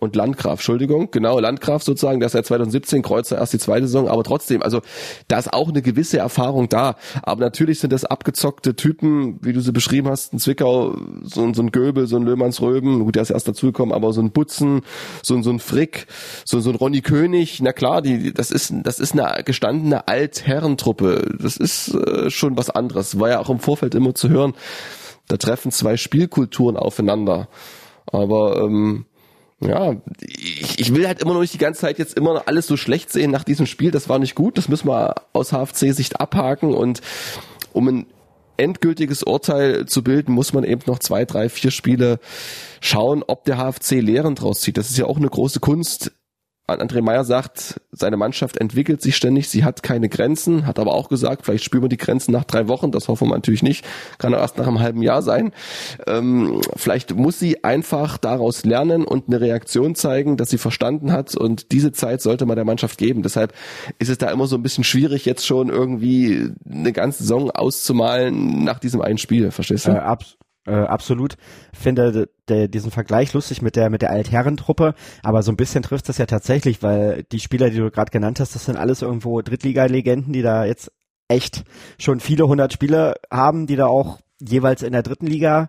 [0.00, 4.08] und Landgraf, Entschuldigung, genau, Landgraf sozusagen, der ist seit 2017, Kreuzer erst die zweite Saison,
[4.08, 4.80] aber trotzdem, also
[5.26, 6.94] da ist auch eine gewisse Erfahrung da.
[7.22, 11.62] Aber natürlich sind das abgezockte Typen, wie du sie beschrieben hast, ein Zwickau, so, so
[11.62, 14.82] ein Göbel, so ein Löhmanns gut, der ist erst dazugekommen, aber so ein Butzen,
[15.22, 16.06] so, so ein Frick,
[16.44, 21.34] so, so ein Ronny König, na klar, die, das ist, das ist eine gestandene Altherrentruppe.
[21.40, 23.18] Das ist äh, schon was anderes.
[23.18, 24.54] War ja auch im Vorfeld immer zu hören,
[25.26, 27.48] da treffen zwei Spielkulturen aufeinander.
[28.06, 29.06] Aber ähm,
[29.60, 32.66] ja, ich, ich will halt immer noch nicht die ganze Zeit jetzt immer noch alles
[32.66, 33.90] so schlecht sehen nach diesem Spiel.
[33.90, 34.56] Das war nicht gut.
[34.56, 36.74] Das müssen wir aus HFC-Sicht abhaken.
[36.74, 37.00] Und
[37.72, 38.06] um ein
[38.56, 42.20] endgültiges Urteil zu bilden, muss man eben noch zwei, drei, vier Spiele
[42.80, 44.76] schauen, ob der HFC Lehren draus zieht.
[44.76, 46.12] Das ist ja auch eine große Kunst
[46.68, 51.08] André Meyer sagt, seine Mannschaft entwickelt sich ständig, sie hat keine Grenzen, hat aber auch
[51.08, 53.84] gesagt, vielleicht spüren wir die Grenzen nach drei Wochen, das hoffen wir natürlich nicht,
[54.18, 55.52] kann auch erst nach einem halben Jahr sein.
[56.06, 61.34] Ähm, vielleicht muss sie einfach daraus lernen und eine Reaktion zeigen, dass sie verstanden hat
[61.34, 63.22] und diese Zeit sollte man der Mannschaft geben.
[63.22, 63.54] Deshalb
[63.98, 68.64] ist es da immer so ein bisschen schwierig, jetzt schon irgendwie eine ganze Saison auszumalen
[68.64, 69.92] nach diesem einen Spiel, verstehst du?
[69.92, 70.16] Äh,
[70.68, 71.36] äh, absolut.
[71.72, 76.08] Finde de, diesen Vergleich lustig mit der mit der Altherrentruppe, aber so ein bisschen trifft
[76.08, 79.40] das ja tatsächlich, weil die Spieler, die du gerade genannt hast, das sind alles irgendwo
[79.40, 80.92] Drittliga-Legenden, die da jetzt
[81.28, 81.64] echt
[81.98, 85.68] schon viele hundert Spiele haben, die da auch jeweils in der dritten Liga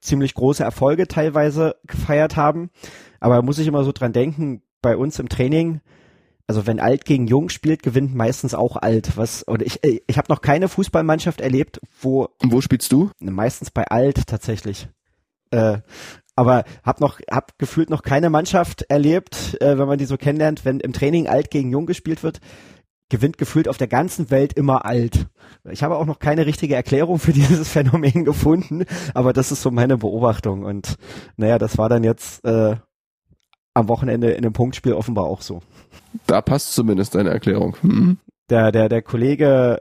[0.00, 2.70] ziemlich große Erfolge teilweise gefeiert haben.
[3.20, 5.80] Aber muss ich immer so dran denken, bei uns im Training,
[6.50, 9.16] also wenn alt gegen jung spielt, gewinnt meistens auch alt.
[9.16, 13.10] Was oder ich äh, ich habe noch keine Fußballmannschaft erlebt, wo Wo spielst du?
[13.20, 14.88] Meistens bei alt tatsächlich.
[15.52, 15.78] Äh,
[16.34, 20.64] aber hab noch hab gefühlt noch keine Mannschaft erlebt, äh, wenn man die so kennenlernt,
[20.64, 22.40] wenn im Training alt gegen jung gespielt wird,
[23.10, 25.28] gewinnt gefühlt auf der ganzen Welt immer alt.
[25.70, 29.70] Ich habe auch noch keine richtige Erklärung für dieses Phänomen gefunden, aber das ist so
[29.70, 30.64] meine Beobachtung.
[30.64, 30.96] Und
[31.36, 32.74] naja, das war dann jetzt äh,
[33.72, 35.62] am Wochenende in einem Punktspiel offenbar auch so.
[36.26, 37.76] Da passt zumindest deine Erklärung.
[37.82, 38.18] Hm.
[38.48, 39.80] Der, der, der Kollege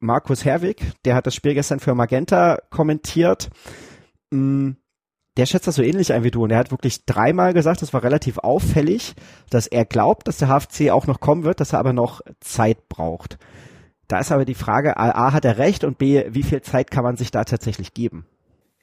[0.00, 3.50] Markus Herwig, der hat das Spiel gestern für Magenta kommentiert.
[4.30, 4.72] Mm,
[5.36, 7.92] der schätzt das so ähnlich ein wie du und er hat wirklich dreimal gesagt, das
[7.94, 9.14] war relativ auffällig,
[9.48, 12.88] dass er glaubt, dass der HFC auch noch kommen wird, dass er aber noch Zeit
[12.88, 13.38] braucht.
[14.08, 17.04] Da ist aber die Frage, A, hat er recht und B, wie viel Zeit kann
[17.04, 18.26] man sich da tatsächlich geben?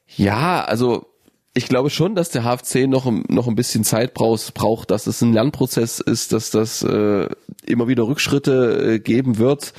[0.06, 1.06] Ja, also
[1.54, 5.20] ich glaube schon, dass der HFC noch, noch ein bisschen Zeit braucht, braucht, dass es
[5.20, 7.28] ein Lernprozess ist, dass das äh,
[7.66, 9.72] immer wieder Rückschritte äh, geben wird.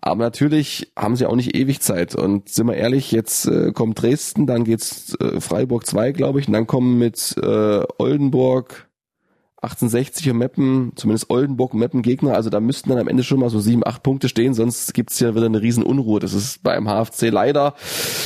[0.00, 2.14] Aber natürlich haben sie auch nicht ewig Zeit.
[2.14, 6.46] Und sind wir ehrlich, jetzt äh, kommt Dresden, dann geht's äh, Freiburg 2, glaube ich,
[6.46, 8.85] und dann kommen mit äh, Oldenburg
[9.62, 13.40] 1860 und Meppen, zumindest Oldenburg und Meppen Gegner, also da müssten dann am Ende schon
[13.40, 16.20] mal so sieben, acht Punkte stehen, sonst gibt's ja wieder eine riesen Unruhe.
[16.20, 17.74] Das ist beim HFC leider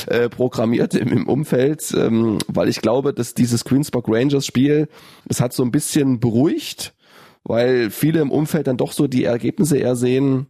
[0.07, 4.89] äh, programmiert im, im Umfeld, ähm, weil ich glaube, dass dieses Queensburg Rangers Spiel,
[5.29, 6.93] es hat so ein bisschen beruhigt,
[7.43, 10.47] weil viele im Umfeld dann doch so die Ergebnisse eher sehen,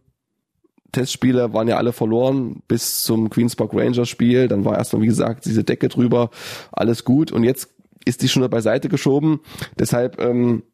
[0.92, 4.46] Testspiele waren ja alle verloren bis zum Queens Park Rangers Spiel.
[4.46, 6.28] Dann war erstmal, wie gesagt, diese Decke drüber,
[6.70, 7.32] alles gut.
[7.32, 7.70] Und jetzt
[8.04, 9.40] ist die schon beiseite geschoben.
[9.78, 10.64] Deshalb ähm,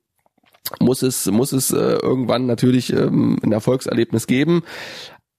[0.81, 4.63] muss es, muss es äh, irgendwann natürlich ähm, ein Erfolgserlebnis geben.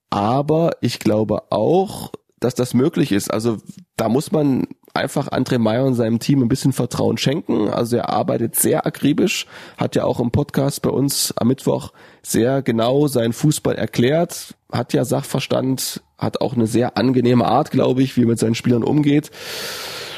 [0.09, 3.31] Aber ich glaube auch, dass das möglich ist.
[3.31, 3.57] Also
[3.97, 7.69] da muss man einfach André Meyer und seinem Team ein bisschen Vertrauen schenken.
[7.69, 9.45] Also er arbeitet sehr akribisch,
[9.77, 11.91] hat ja auch im Podcast bei uns am Mittwoch
[12.23, 18.01] sehr genau seinen Fußball erklärt, hat ja Sachverstand, hat auch eine sehr angenehme Art, glaube
[18.01, 19.31] ich, wie er mit seinen Spielern umgeht.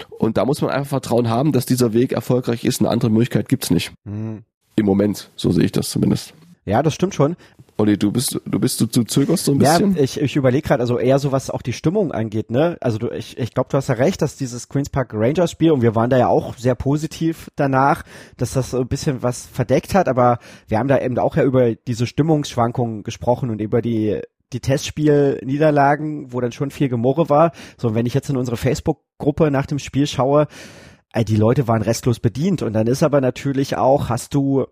[0.10, 2.80] Und da muss man einfach Vertrauen haben, dass dieser Weg erfolgreich ist.
[2.80, 3.92] Eine andere Möglichkeit gibt's nicht.
[4.04, 4.44] Mhm.
[4.82, 6.34] Im Moment, so sehe ich das zumindest.
[6.66, 7.36] Ja, das stimmt schon.
[7.78, 9.96] Olli, du bist, du bist, du, du zögerst so ein bisschen.
[9.96, 12.78] Ja, ich, ich überlege gerade, also eher so was auch die Stimmung angeht, ne?
[12.82, 15.72] Also du, ich, ich glaube, du hast ja recht, dass dieses Queens Park Rangers Spiel
[15.72, 18.04] und wir waren da ja auch sehr positiv danach,
[18.38, 21.44] dass das so ein bisschen was verdeckt hat, aber wir haben da eben auch ja
[21.44, 24.20] über diese Stimmungsschwankungen gesprochen und über die
[24.54, 27.52] die Testspiel-Niederlagen, wo dann schon viel Gemurre war.
[27.78, 30.48] So, wenn ich jetzt in unsere Facebook-Gruppe nach dem Spiel schaue,
[31.16, 32.62] die Leute waren restlos bedient.
[32.62, 34.66] Und dann ist aber natürlich auch, hast du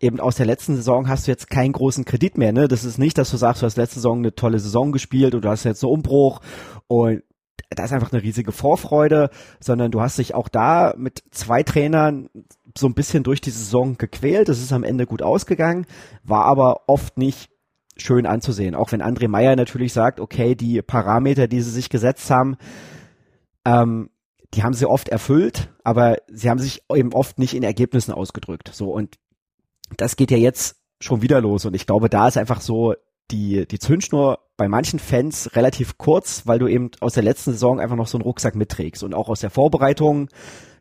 [0.00, 2.52] eben aus der letzten Saison hast du jetzt keinen großen Kredit mehr.
[2.52, 2.68] Ne?
[2.68, 5.44] Das ist nicht, dass du sagst, du hast letzte Saison eine tolle Saison gespielt und
[5.44, 6.40] du hast jetzt einen Umbruch
[6.86, 7.22] und
[7.70, 12.28] da ist einfach eine riesige Vorfreude, sondern du hast dich auch da mit zwei Trainern
[12.76, 14.48] so ein bisschen durch die Saison gequält.
[14.48, 15.86] Es ist am Ende gut ausgegangen,
[16.22, 17.50] war aber oft nicht
[17.96, 18.74] schön anzusehen.
[18.74, 22.56] Auch wenn André Meyer natürlich sagt, okay, die Parameter, die sie sich gesetzt haben,
[23.64, 24.10] ähm,
[24.54, 28.70] die haben sie oft erfüllt, aber sie haben sich eben oft nicht in Ergebnissen ausgedrückt.
[28.72, 29.16] So und
[29.96, 32.94] das geht ja jetzt schon wieder los und ich glaube, da ist einfach so
[33.30, 37.80] die, die Zündschnur bei manchen Fans relativ kurz, weil du eben aus der letzten Saison
[37.80, 40.28] einfach noch so einen Rucksack mitträgst und auch aus der Vorbereitung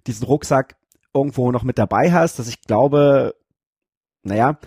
[0.08, 0.78] diesen Rucksack
[1.14, 3.36] irgendwo noch mit dabei hast, dass ich glaube,
[4.24, 4.60] naja,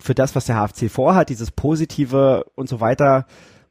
[0.00, 3.26] für das, was der HFC vorhat, dieses Positive und so weiter,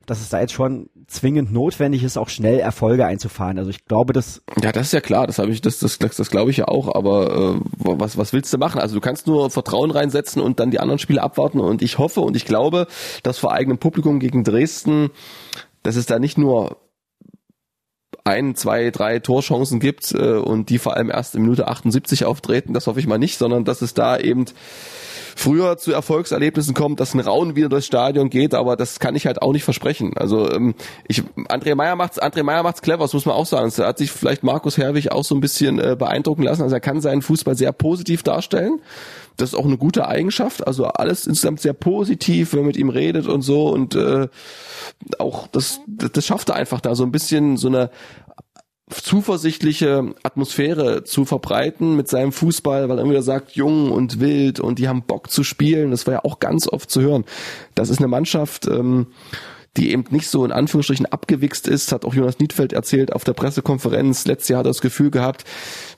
[0.05, 3.57] dass es da jetzt schon zwingend notwendig ist, auch schnell Erfolge einzufahren.
[3.57, 6.15] Also ich glaube, das ja, das ist ja klar, das habe ich, das, das, das,
[6.15, 6.93] das glaube ich ja auch.
[6.93, 8.81] Aber äh, was, was willst du machen?
[8.81, 11.59] Also du kannst nur Vertrauen reinsetzen und dann die anderen Spiele abwarten.
[11.59, 12.87] Und ich hoffe und ich glaube,
[13.23, 15.09] dass vor eigenem Publikum gegen Dresden,
[15.83, 16.77] dass es da nicht nur
[18.25, 22.73] ein, zwei, drei Torchancen gibt äh, und die vor allem erst in Minute 78 auftreten.
[22.73, 24.45] Das hoffe ich mal nicht, sondern dass es da eben
[25.35, 29.25] früher zu Erfolgserlebnissen kommt, dass ein Raun wieder durchs Stadion geht, aber das kann ich
[29.25, 30.13] halt auch nicht versprechen.
[30.15, 30.75] Also ähm,
[31.07, 33.71] ich, André Meyer macht's, André Meyer macht's clever, das muss man auch sagen.
[33.75, 36.63] Da hat sich vielleicht Markus Herwig auch so ein bisschen äh, beeindrucken lassen.
[36.63, 38.79] Also er kann seinen Fußball sehr positiv darstellen.
[39.37, 40.65] Das ist auch eine gute Eigenschaft.
[40.65, 44.27] Also alles insgesamt sehr positiv, wenn man mit ihm redet und so und äh,
[45.17, 47.89] auch das, das schafft er einfach da so ein bisschen so eine
[48.89, 54.59] zuversichtliche Atmosphäre zu verbreiten mit seinem Fußball, weil er immer wieder sagt, jung und wild
[54.59, 55.91] und die haben Bock zu spielen.
[55.91, 57.23] Das war ja auch ganz oft zu hören.
[57.75, 59.07] Das ist eine Mannschaft, ähm,
[59.77, 63.33] die eben nicht so in Anführungsstrichen abgewichst ist, hat auch Jonas Niedfeld erzählt auf der
[63.33, 64.25] Pressekonferenz.
[64.27, 65.45] Letztes Jahr hat er das Gefühl gehabt,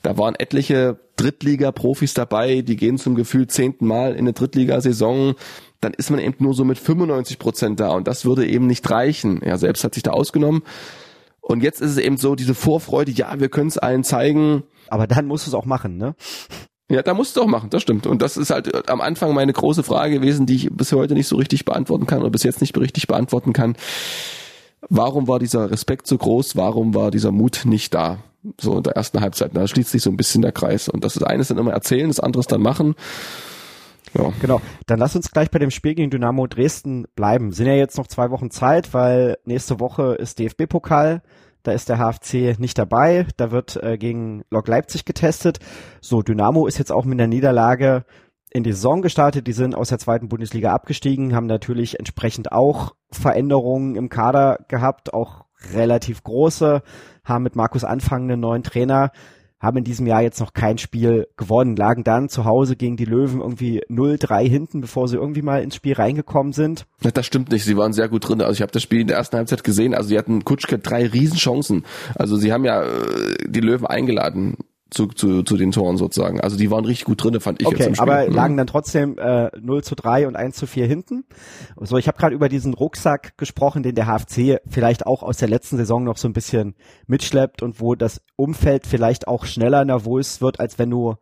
[0.02, 5.34] da waren etliche Drittliga-Profis dabei, die gehen zum Gefühl zehnten Mal in eine Drittligasaison.
[5.80, 8.88] Dann ist man eben nur so mit 95 Prozent da und das würde eben nicht
[8.90, 9.42] reichen.
[9.42, 10.62] Er selbst hat sich da ausgenommen.
[11.48, 14.64] Und jetzt ist es eben so, diese Vorfreude, ja, wir können es allen zeigen.
[14.88, 16.16] Aber dann musst du es auch machen, ne?
[16.90, 18.06] Ja, da musst du auch machen, das stimmt.
[18.08, 21.28] Und das ist halt am Anfang meine große Frage gewesen, die ich bis heute nicht
[21.28, 23.76] so richtig beantworten kann oder bis jetzt nicht richtig beantworten kann.
[24.88, 26.56] Warum war dieser Respekt so groß?
[26.56, 28.18] Warum war dieser Mut nicht da?
[28.60, 29.52] So in der ersten Halbzeit.
[29.54, 30.88] Da schließt sich so ein bisschen der Kreis.
[30.88, 32.96] Und das ist eines dann immer erzählen, das andere ist dann machen.
[34.14, 34.32] Ja.
[34.40, 34.60] Genau.
[34.86, 37.52] Dann lass uns gleich bei dem Spiel gegen Dynamo Dresden bleiben.
[37.52, 41.22] Sind ja jetzt noch zwei Wochen Zeit, weil nächste Woche ist DFB-Pokal.
[41.62, 43.26] Da ist der HFC nicht dabei.
[43.36, 45.58] Da wird äh, gegen Lok Leipzig getestet.
[46.00, 48.04] So, Dynamo ist jetzt auch mit der Niederlage
[48.50, 49.46] in die Saison gestartet.
[49.46, 55.12] Die sind aus der zweiten Bundesliga abgestiegen, haben natürlich entsprechend auch Veränderungen im Kader gehabt,
[55.12, 56.82] auch relativ große,
[57.24, 59.10] haben mit Markus Anfang einen neuen Trainer
[59.58, 63.04] haben in diesem Jahr jetzt noch kein Spiel gewonnen, lagen dann zu Hause gegen die
[63.04, 66.86] Löwen irgendwie 0-3 hinten, bevor sie irgendwie mal ins Spiel reingekommen sind.
[67.00, 68.42] Das stimmt nicht, sie waren sehr gut drin.
[68.42, 71.06] Also ich habe das Spiel in der ersten Halbzeit gesehen, also sie hatten Kutschke drei
[71.06, 71.84] Riesenchancen.
[72.14, 74.56] Also sie haben ja äh, die Löwen eingeladen
[74.90, 76.40] zu, zu, zu den Toren sozusagen.
[76.40, 78.08] Also die waren richtig gut drin, fand ich okay, jetzt im Spiel.
[78.08, 78.34] aber mhm.
[78.34, 81.24] lagen dann trotzdem äh, 0 zu 3 und 1 zu 4 hinten.
[81.80, 85.48] So, ich habe gerade über diesen Rucksack gesprochen, den der HFC vielleicht auch aus der
[85.48, 90.40] letzten Saison noch so ein bisschen mitschleppt und wo das Umfeld vielleicht auch schneller nervös
[90.40, 91.16] wird, als wenn du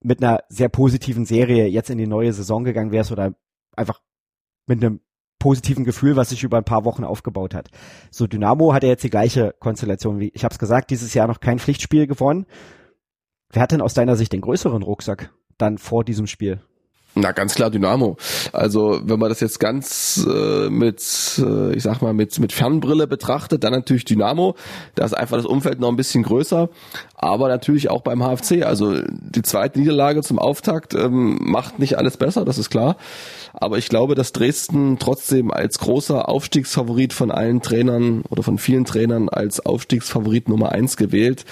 [0.00, 3.34] mit einer sehr positiven Serie jetzt in die neue Saison gegangen wärst oder
[3.76, 4.00] einfach
[4.66, 5.00] mit einem
[5.42, 7.68] positiven Gefühl, was sich über ein paar Wochen aufgebaut hat.
[8.12, 11.26] So Dynamo hat ja jetzt die gleiche Konstellation wie ich habe es gesagt, dieses Jahr
[11.26, 12.46] noch kein Pflichtspiel gewonnen.
[13.50, 16.60] Wer hat denn aus deiner Sicht den größeren Rucksack dann vor diesem Spiel?
[17.14, 18.16] Na, ganz klar Dynamo.
[18.52, 21.02] Also, wenn man das jetzt ganz äh, mit,
[21.38, 24.54] äh, ich sag mal, mit, mit Fernbrille betrachtet, dann natürlich Dynamo.
[24.94, 26.70] Da ist einfach das Umfeld noch ein bisschen größer.
[27.14, 28.64] Aber natürlich auch beim HFC.
[28.64, 32.96] Also, die zweite Niederlage zum Auftakt ähm, macht nicht alles besser, das ist klar.
[33.52, 38.86] Aber ich glaube, dass Dresden trotzdem als großer Aufstiegsfavorit von allen Trainern oder von vielen
[38.86, 41.44] Trainern als Aufstiegsfavorit Nummer eins gewählt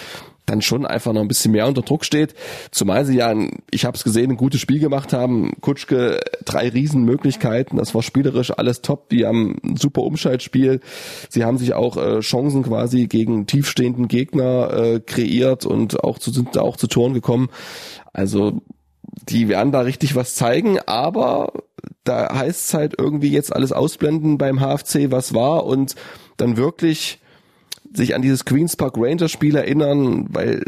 [0.51, 2.35] dann schon einfach noch ein bisschen mehr unter Druck steht.
[2.71, 3.33] Zumal sie ja,
[3.71, 5.53] ich habe es gesehen, ein gutes Spiel gemacht haben.
[5.61, 7.79] Kutschke, drei Riesenmöglichkeiten.
[7.79, 9.09] Das war spielerisch alles top.
[9.11, 10.81] Die haben ein super Umschaltspiel.
[11.29, 16.33] Sie haben sich auch äh, Chancen quasi gegen tiefstehenden Gegner äh, kreiert und auch zu,
[16.33, 17.49] sind auch zu Toren gekommen.
[18.13, 18.61] Also
[19.29, 21.53] die werden da richtig was zeigen, aber
[22.05, 25.95] da heißt es halt irgendwie jetzt alles ausblenden beim HFC, was war und
[26.37, 27.20] dann wirklich
[27.93, 30.63] sich an dieses Queens Park Rangers Spiel erinnern, weil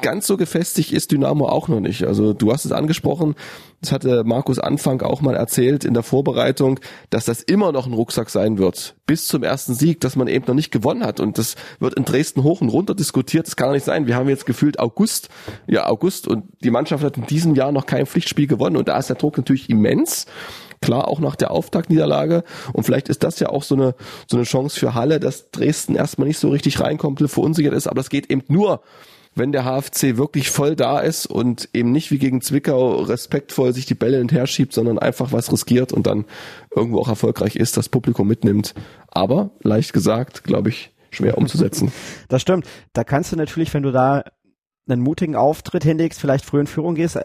[0.00, 2.04] ganz so gefestigt ist Dynamo auch noch nicht.
[2.04, 3.34] Also du hast es angesprochen,
[3.80, 6.78] das hatte Markus Anfang auch mal erzählt in der Vorbereitung,
[7.10, 10.44] dass das immer noch ein Rucksack sein wird, bis zum ersten Sieg, dass man eben
[10.46, 11.20] noch nicht gewonnen hat.
[11.20, 13.46] Und das wird in Dresden hoch und runter diskutiert.
[13.46, 14.06] Das kann doch nicht sein.
[14.06, 15.28] Wir haben jetzt gefühlt August,
[15.66, 18.76] ja August, und die Mannschaft hat in diesem Jahr noch kein Pflichtspiel gewonnen.
[18.76, 20.26] Und da ist der Druck natürlich immens.
[20.82, 22.44] Klar, auch nach der Auftaktniederlage.
[22.72, 23.94] Und vielleicht ist das ja auch so eine,
[24.26, 27.86] so eine Chance für Halle, dass Dresden erstmal nicht so richtig reinkommt, verunsichert ist.
[27.86, 28.82] Aber das geht eben nur,
[29.34, 33.86] wenn der HFC wirklich voll da ist und eben nicht wie gegen Zwickau respektvoll sich
[33.86, 36.26] die Bälle hinterher schiebt, sondern einfach was riskiert und dann
[36.74, 38.74] irgendwo auch erfolgreich ist, das Publikum mitnimmt.
[39.08, 41.92] Aber, leicht gesagt, glaube ich, schwer umzusetzen.
[42.28, 42.66] Das stimmt.
[42.92, 44.24] Da kannst du natürlich, wenn du da
[44.88, 47.18] einen mutigen Auftritt hinlegst, vielleicht früh in Führung gehst,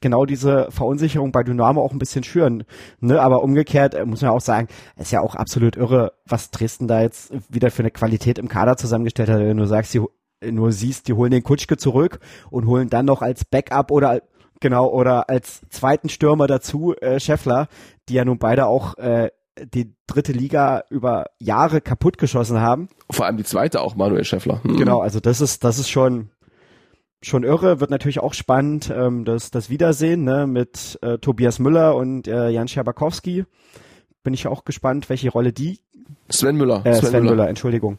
[0.00, 2.64] genau diese Verunsicherung bei Dynamo auch ein bisschen schüren.
[3.00, 3.20] Ne?
[3.20, 6.88] Aber umgekehrt äh, muss man auch sagen, es ist ja auch absolut irre, was Dresden
[6.88, 9.38] da jetzt wieder für eine Qualität im Kader zusammengestellt hat.
[9.38, 10.02] Wenn du sagst, die,
[10.50, 14.22] nur siehst, die holen den Kutschke zurück und holen dann noch als Backup oder
[14.60, 17.68] genau oder als zweiten Stürmer dazu äh, Scheffler,
[18.08, 19.30] die ja nun beide auch äh,
[19.74, 22.88] die dritte Liga über Jahre kaputt geschossen haben.
[23.10, 24.62] Vor allem die zweite auch Manuel Scheffler.
[24.62, 24.76] Hm.
[24.76, 26.30] Genau, also das ist das ist schon
[27.22, 31.96] schon irre, wird natürlich auch spannend, ähm, das, das Wiedersehen ne, mit äh, Tobias Müller
[31.96, 33.44] und äh, Jan Scherbatowski.
[34.22, 35.80] Bin ich auch gespannt, welche Rolle die.
[36.28, 36.84] Sven Müller.
[36.84, 37.34] Äh, Sven, Sven Müller.
[37.36, 37.98] Müller, Entschuldigung.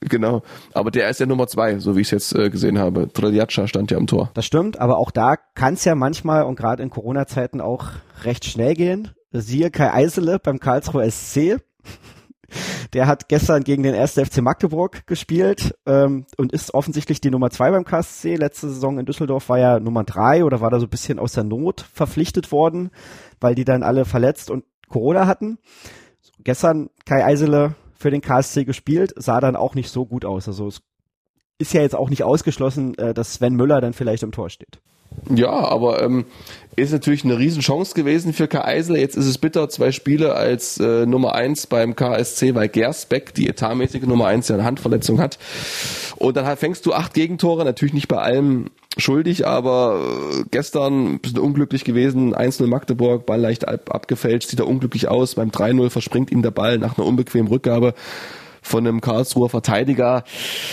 [0.00, 0.42] Genau,
[0.74, 3.12] aber der ist ja Nummer zwei, so wie ich es jetzt äh, gesehen habe.
[3.12, 4.30] Triljatscha stand ja am Tor.
[4.34, 7.90] Das stimmt, aber auch da kann es ja manchmal und gerade in Corona-Zeiten auch
[8.24, 9.10] recht schnell gehen.
[9.32, 11.58] Siehe Kai Eisele beim Karlsruher SC.
[12.92, 14.14] Der hat gestern gegen den 1.
[14.14, 18.36] FC Magdeburg gespielt ähm, und ist offensichtlich die Nummer zwei beim KSC.
[18.36, 21.32] Letzte Saison in Düsseldorf war ja Nummer drei oder war da so ein bisschen aus
[21.32, 22.90] der Not verpflichtet worden,
[23.40, 25.58] weil die dann alle verletzt und Corona hatten.
[26.44, 30.48] Gestern Kai Eisele für den KSC gespielt, sah dann auch nicht so gut aus.
[30.48, 30.82] Also es
[31.58, 34.80] ist ja jetzt auch nicht ausgeschlossen, äh, dass Sven Müller dann vielleicht im Tor steht.
[35.34, 36.24] Ja, aber ähm,
[36.76, 38.64] ist natürlich eine Riesenchance gewesen für K.
[38.64, 38.98] Eisler.
[38.98, 43.48] Jetzt ist es bitter, zwei Spiele als äh, Nummer eins beim KSC, weil Gersbeck, die
[43.48, 45.38] etatmäßige Nummer eins, ja eine Handverletzung hat.
[46.16, 51.20] Und dann fängst du acht Gegentore, natürlich nicht bei allem schuldig, aber äh, gestern ein
[51.20, 52.34] bisschen unglücklich gewesen.
[52.34, 55.34] 1-0 Magdeburg, Ball leicht ab, abgefälscht, sieht er unglücklich aus.
[55.34, 57.94] Beim 3-0 verspringt ihm der Ball nach einer unbequemen Rückgabe
[58.62, 60.24] von einem Karlsruher Verteidiger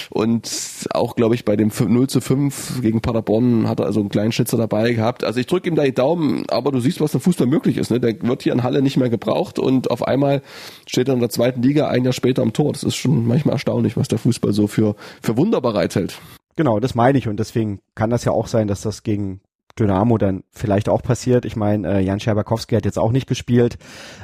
[0.10, 0.50] und
[0.92, 4.31] auch, glaube ich, bei dem 0 zu 5 gegen Paderborn hat er also einen kleinen
[4.31, 5.23] Schnitzer dabei gehabt.
[5.23, 7.92] Also ich drücke ihm da die Daumen, aber du siehst, was im Fußball möglich ist.
[7.92, 8.00] Ne?
[8.00, 10.42] Der wird hier in Halle nicht mehr gebraucht und auf einmal
[10.87, 12.71] steht er in der zweiten Liga ein Jahr später am Tor.
[12.71, 16.19] Das ist schon manchmal erstaunlich, was der Fußball so für, für Wunder bereithält.
[16.56, 19.42] Genau, das meine ich und deswegen kann das ja auch sein, dass das gegen
[19.80, 21.46] Dynamo dann vielleicht auch passiert.
[21.46, 23.77] Ich meine, äh, Jan Scherbakowski hat jetzt auch nicht gespielt,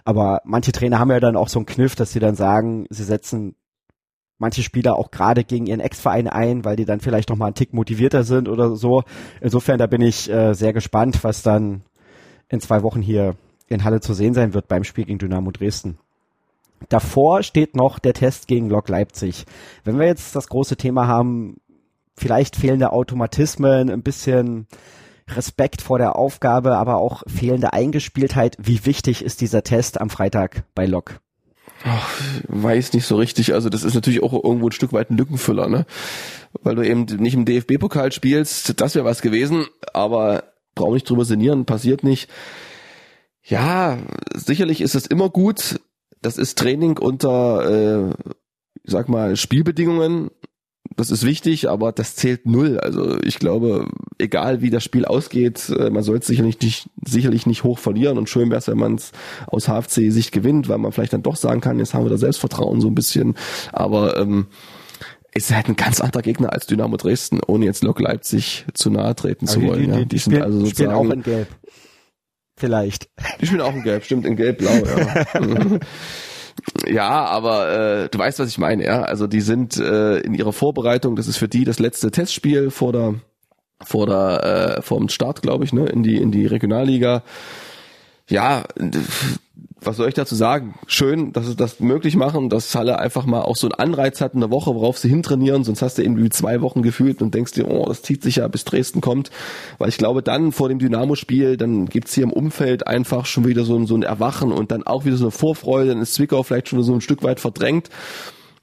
[0.03, 3.03] aber manche Trainer haben ja dann auch so einen Kniff, dass sie dann sagen, sie
[3.03, 3.55] setzen
[4.37, 7.55] manche Spieler auch gerade gegen ihren Ex-Verein ein, weil die dann vielleicht noch mal einen
[7.55, 9.03] Tick motivierter sind oder so.
[9.41, 11.83] Insofern, da bin ich äh, sehr gespannt, was dann
[12.49, 13.35] in zwei Wochen hier
[13.67, 15.97] in Halle zu sehen sein wird beim Spiel gegen Dynamo Dresden.
[16.89, 19.45] Davor steht noch der Test gegen Lok Leipzig.
[19.83, 21.57] Wenn wir jetzt das große Thema haben,
[22.15, 24.67] vielleicht fehlende Automatismen, ein bisschen
[25.29, 28.57] Respekt vor der Aufgabe, aber auch fehlende Eingespieltheit.
[28.59, 31.19] Wie wichtig ist dieser Test am Freitag bei Lok?
[31.83, 32.09] Ach,
[32.47, 33.53] weiß nicht so richtig.
[33.53, 35.85] Also das ist natürlich auch irgendwo ein Stück weit ein Lückenfüller, ne?
[36.63, 41.25] Weil du eben nicht im DFB-Pokal spielst, das wäre was gewesen, aber brauch nicht drüber
[41.25, 42.29] sinnieren, passiert nicht.
[43.43, 43.97] Ja,
[44.33, 45.79] sicherlich ist es immer gut.
[46.21, 48.13] Das ist Training unter, äh,
[48.83, 50.31] sag mal, Spielbedingungen
[50.95, 52.79] das ist wichtig, aber das zählt null.
[52.79, 53.87] Also ich glaube,
[54.17, 58.17] egal wie das Spiel ausgeht, äh, man soll es sicherlich nicht, sicherlich nicht hoch verlieren
[58.17, 59.11] und schön wäre es, wenn man es
[59.47, 62.79] aus HFC-Sicht gewinnt, weil man vielleicht dann doch sagen kann, jetzt haben wir da Selbstvertrauen
[62.79, 63.35] so ein bisschen.
[63.73, 64.47] Aber ähm,
[65.33, 69.15] ist halt ein ganz anderer Gegner als Dynamo Dresden, ohne jetzt Lok Leipzig zu nahe
[69.15, 69.81] treten zu wollen.
[69.81, 70.05] Die, die, ja.
[70.05, 71.47] die, spielen, also spielen auch in Gelb.
[72.57, 73.09] Vielleicht.
[73.41, 75.25] Die spielen auch in Gelb, stimmt, in Gelb-Blau, ja.
[76.87, 79.01] Ja, aber äh, du weißt, was ich meine, ja.
[79.01, 82.93] Also die sind äh, in ihrer Vorbereitung, das ist für die das letzte Testspiel vor
[82.93, 83.15] der
[83.83, 87.23] vor der äh, vor dem Start, glaube ich, ne, in die in die Regionalliga.
[88.29, 88.63] Ja,
[89.85, 90.75] was soll ich dazu sagen?
[90.87, 94.33] Schön, dass sie das möglich machen, dass Halle einfach mal auch so einen Anreiz hat
[94.33, 97.53] in der Woche, worauf sie hintrainieren, sonst hast du irgendwie zwei Wochen gefühlt und denkst
[97.53, 99.31] dir, oh, das zieht sich ja bis Dresden kommt.
[99.77, 103.63] Weil ich glaube, dann vor dem Dynamo-Spiel, dann gibt's hier im Umfeld einfach schon wieder
[103.63, 106.43] so ein, so ein Erwachen und dann auch wieder so eine Vorfreude, dann ist Zwickau
[106.43, 107.89] vielleicht schon so ein Stück weit verdrängt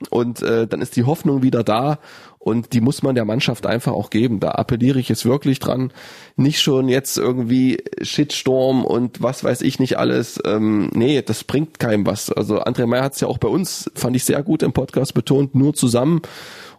[0.08, 1.98] und äh, dann ist die Hoffnung wieder da
[2.38, 4.40] und die muss man der Mannschaft einfach auch geben.
[4.40, 5.92] Da appelliere ich jetzt wirklich dran.
[6.34, 10.40] Nicht schon jetzt irgendwie Shitstorm und was weiß ich nicht alles.
[10.44, 12.32] Ähm, nee, das bringt keinem was.
[12.32, 15.14] Also André Meyer hat es ja auch bei uns, fand ich sehr gut im Podcast
[15.14, 16.22] betont, nur zusammen.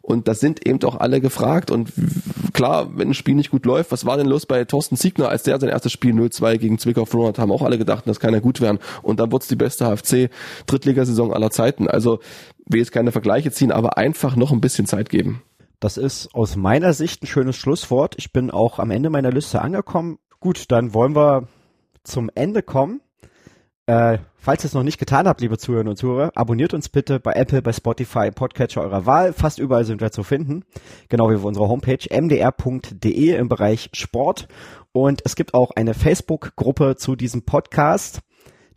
[0.06, 1.72] Und da sind eben auch alle gefragt.
[1.72, 1.94] Und
[2.52, 5.44] klar, wenn ein Spiel nicht gut läuft, was war denn los bei Thorsten Siegner, als
[5.44, 8.34] der sein erstes Spiel 0-2 gegen Zwickau verloren hat, haben auch alle gedacht, das kann
[8.34, 8.80] ja gut werden.
[9.02, 11.88] Und dann wurde es die beste HFC-Drittligasaison aller Zeiten.
[11.88, 12.20] Also
[12.66, 15.42] will jetzt keine Vergleiche ziehen, aber einfach noch ein bisschen Zeit geben.
[15.80, 18.16] Das ist aus meiner Sicht ein schönes Schlusswort.
[18.18, 20.20] Ich bin auch am Ende meiner Liste angekommen.
[20.42, 21.48] Gut, dann wollen wir
[22.04, 23.00] zum Ende kommen.
[23.86, 27.22] Äh, falls ihr es noch nicht getan habt, liebe Zuhörerinnen und Zuhörer, abonniert uns bitte
[27.22, 29.32] bei Apple, bei Spotify, Podcatcher eurer Wahl.
[29.32, 30.66] Fast überall sind wir zu finden.
[31.08, 34.50] Genau wie auf unserer Homepage mdr.de im Bereich Sport.
[34.92, 38.20] Und es gibt auch eine Facebook-Gruppe zu diesem Podcast.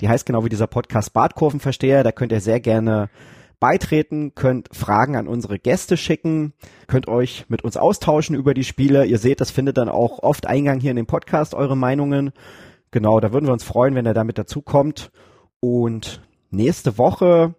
[0.01, 2.05] Die heißt genau wie dieser Podcast Badkurvenversteher.
[2.05, 3.11] Da könnt ihr sehr gerne
[3.59, 6.53] beitreten, könnt Fragen an unsere Gäste schicken,
[6.87, 9.05] könnt euch mit uns austauschen über die Spiele.
[9.05, 12.31] Ihr seht, das findet dann auch oft Eingang hier in den Podcast, eure Meinungen.
[12.93, 15.11] Genau, da würden wir uns freuen, wenn er damit dazu kommt.
[15.61, 17.55] Und nächste Woche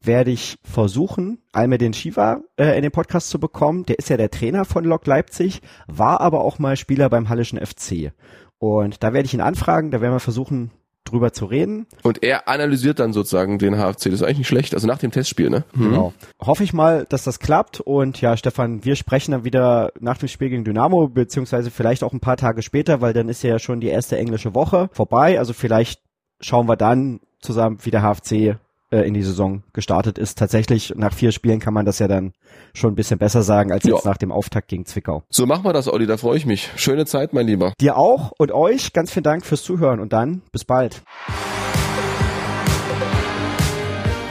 [0.00, 3.86] werde ich versuchen, einmal den Shiva äh, in den Podcast zu bekommen.
[3.86, 7.58] Der ist ja der Trainer von Lok Leipzig, war aber auch mal Spieler beim Hallischen
[7.58, 8.12] FC.
[8.58, 10.70] Und da werde ich ihn anfragen, da werden wir versuchen,
[11.04, 11.86] drüber zu reden.
[12.02, 14.04] Und er analysiert dann sozusagen den HFC.
[14.04, 14.74] Das ist eigentlich nicht schlecht.
[14.74, 15.64] Also nach dem Testspiel, ne?
[15.74, 15.84] Mhm.
[15.84, 16.12] Genau.
[16.40, 17.80] Hoffe ich mal, dass das klappt.
[17.80, 22.12] Und ja, Stefan, wir sprechen dann wieder nach dem Spiel gegen Dynamo, beziehungsweise vielleicht auch
[22.12, 25.38] ein paar Tage später, weil dann ist ja schon die erste englische Woche vorbei.
[25.38, 26.00] Also vielleicht
[26.44, 28.56] schauen wir dann zusammen, wie der HFC
[28.90, 30.38] äh, in die Saison gestartet ist.
[30.38, 32.32] Tatsächlich nach vier Spielen kann man das ja dann
[32.74, 34.10] schon ein bisschen besser sagen als jetzt ja.
[34.10, 35.22] nach dem Auftakt gegen Zwickau.
[35.30, 36.70] So machen wir das, Olli, da freue ich mich.
[36.76, 37.72] Schöne Zeit, mein Lieber.
[37.80, 41.02] Dir auch und euch ganz vielen Dank fürs Zuhören und dann bis bald.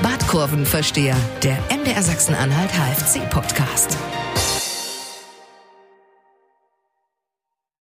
[0.02, 3.98] Badkurvenversteher, der MDR Sachsen-Anhalt HFC Podcast.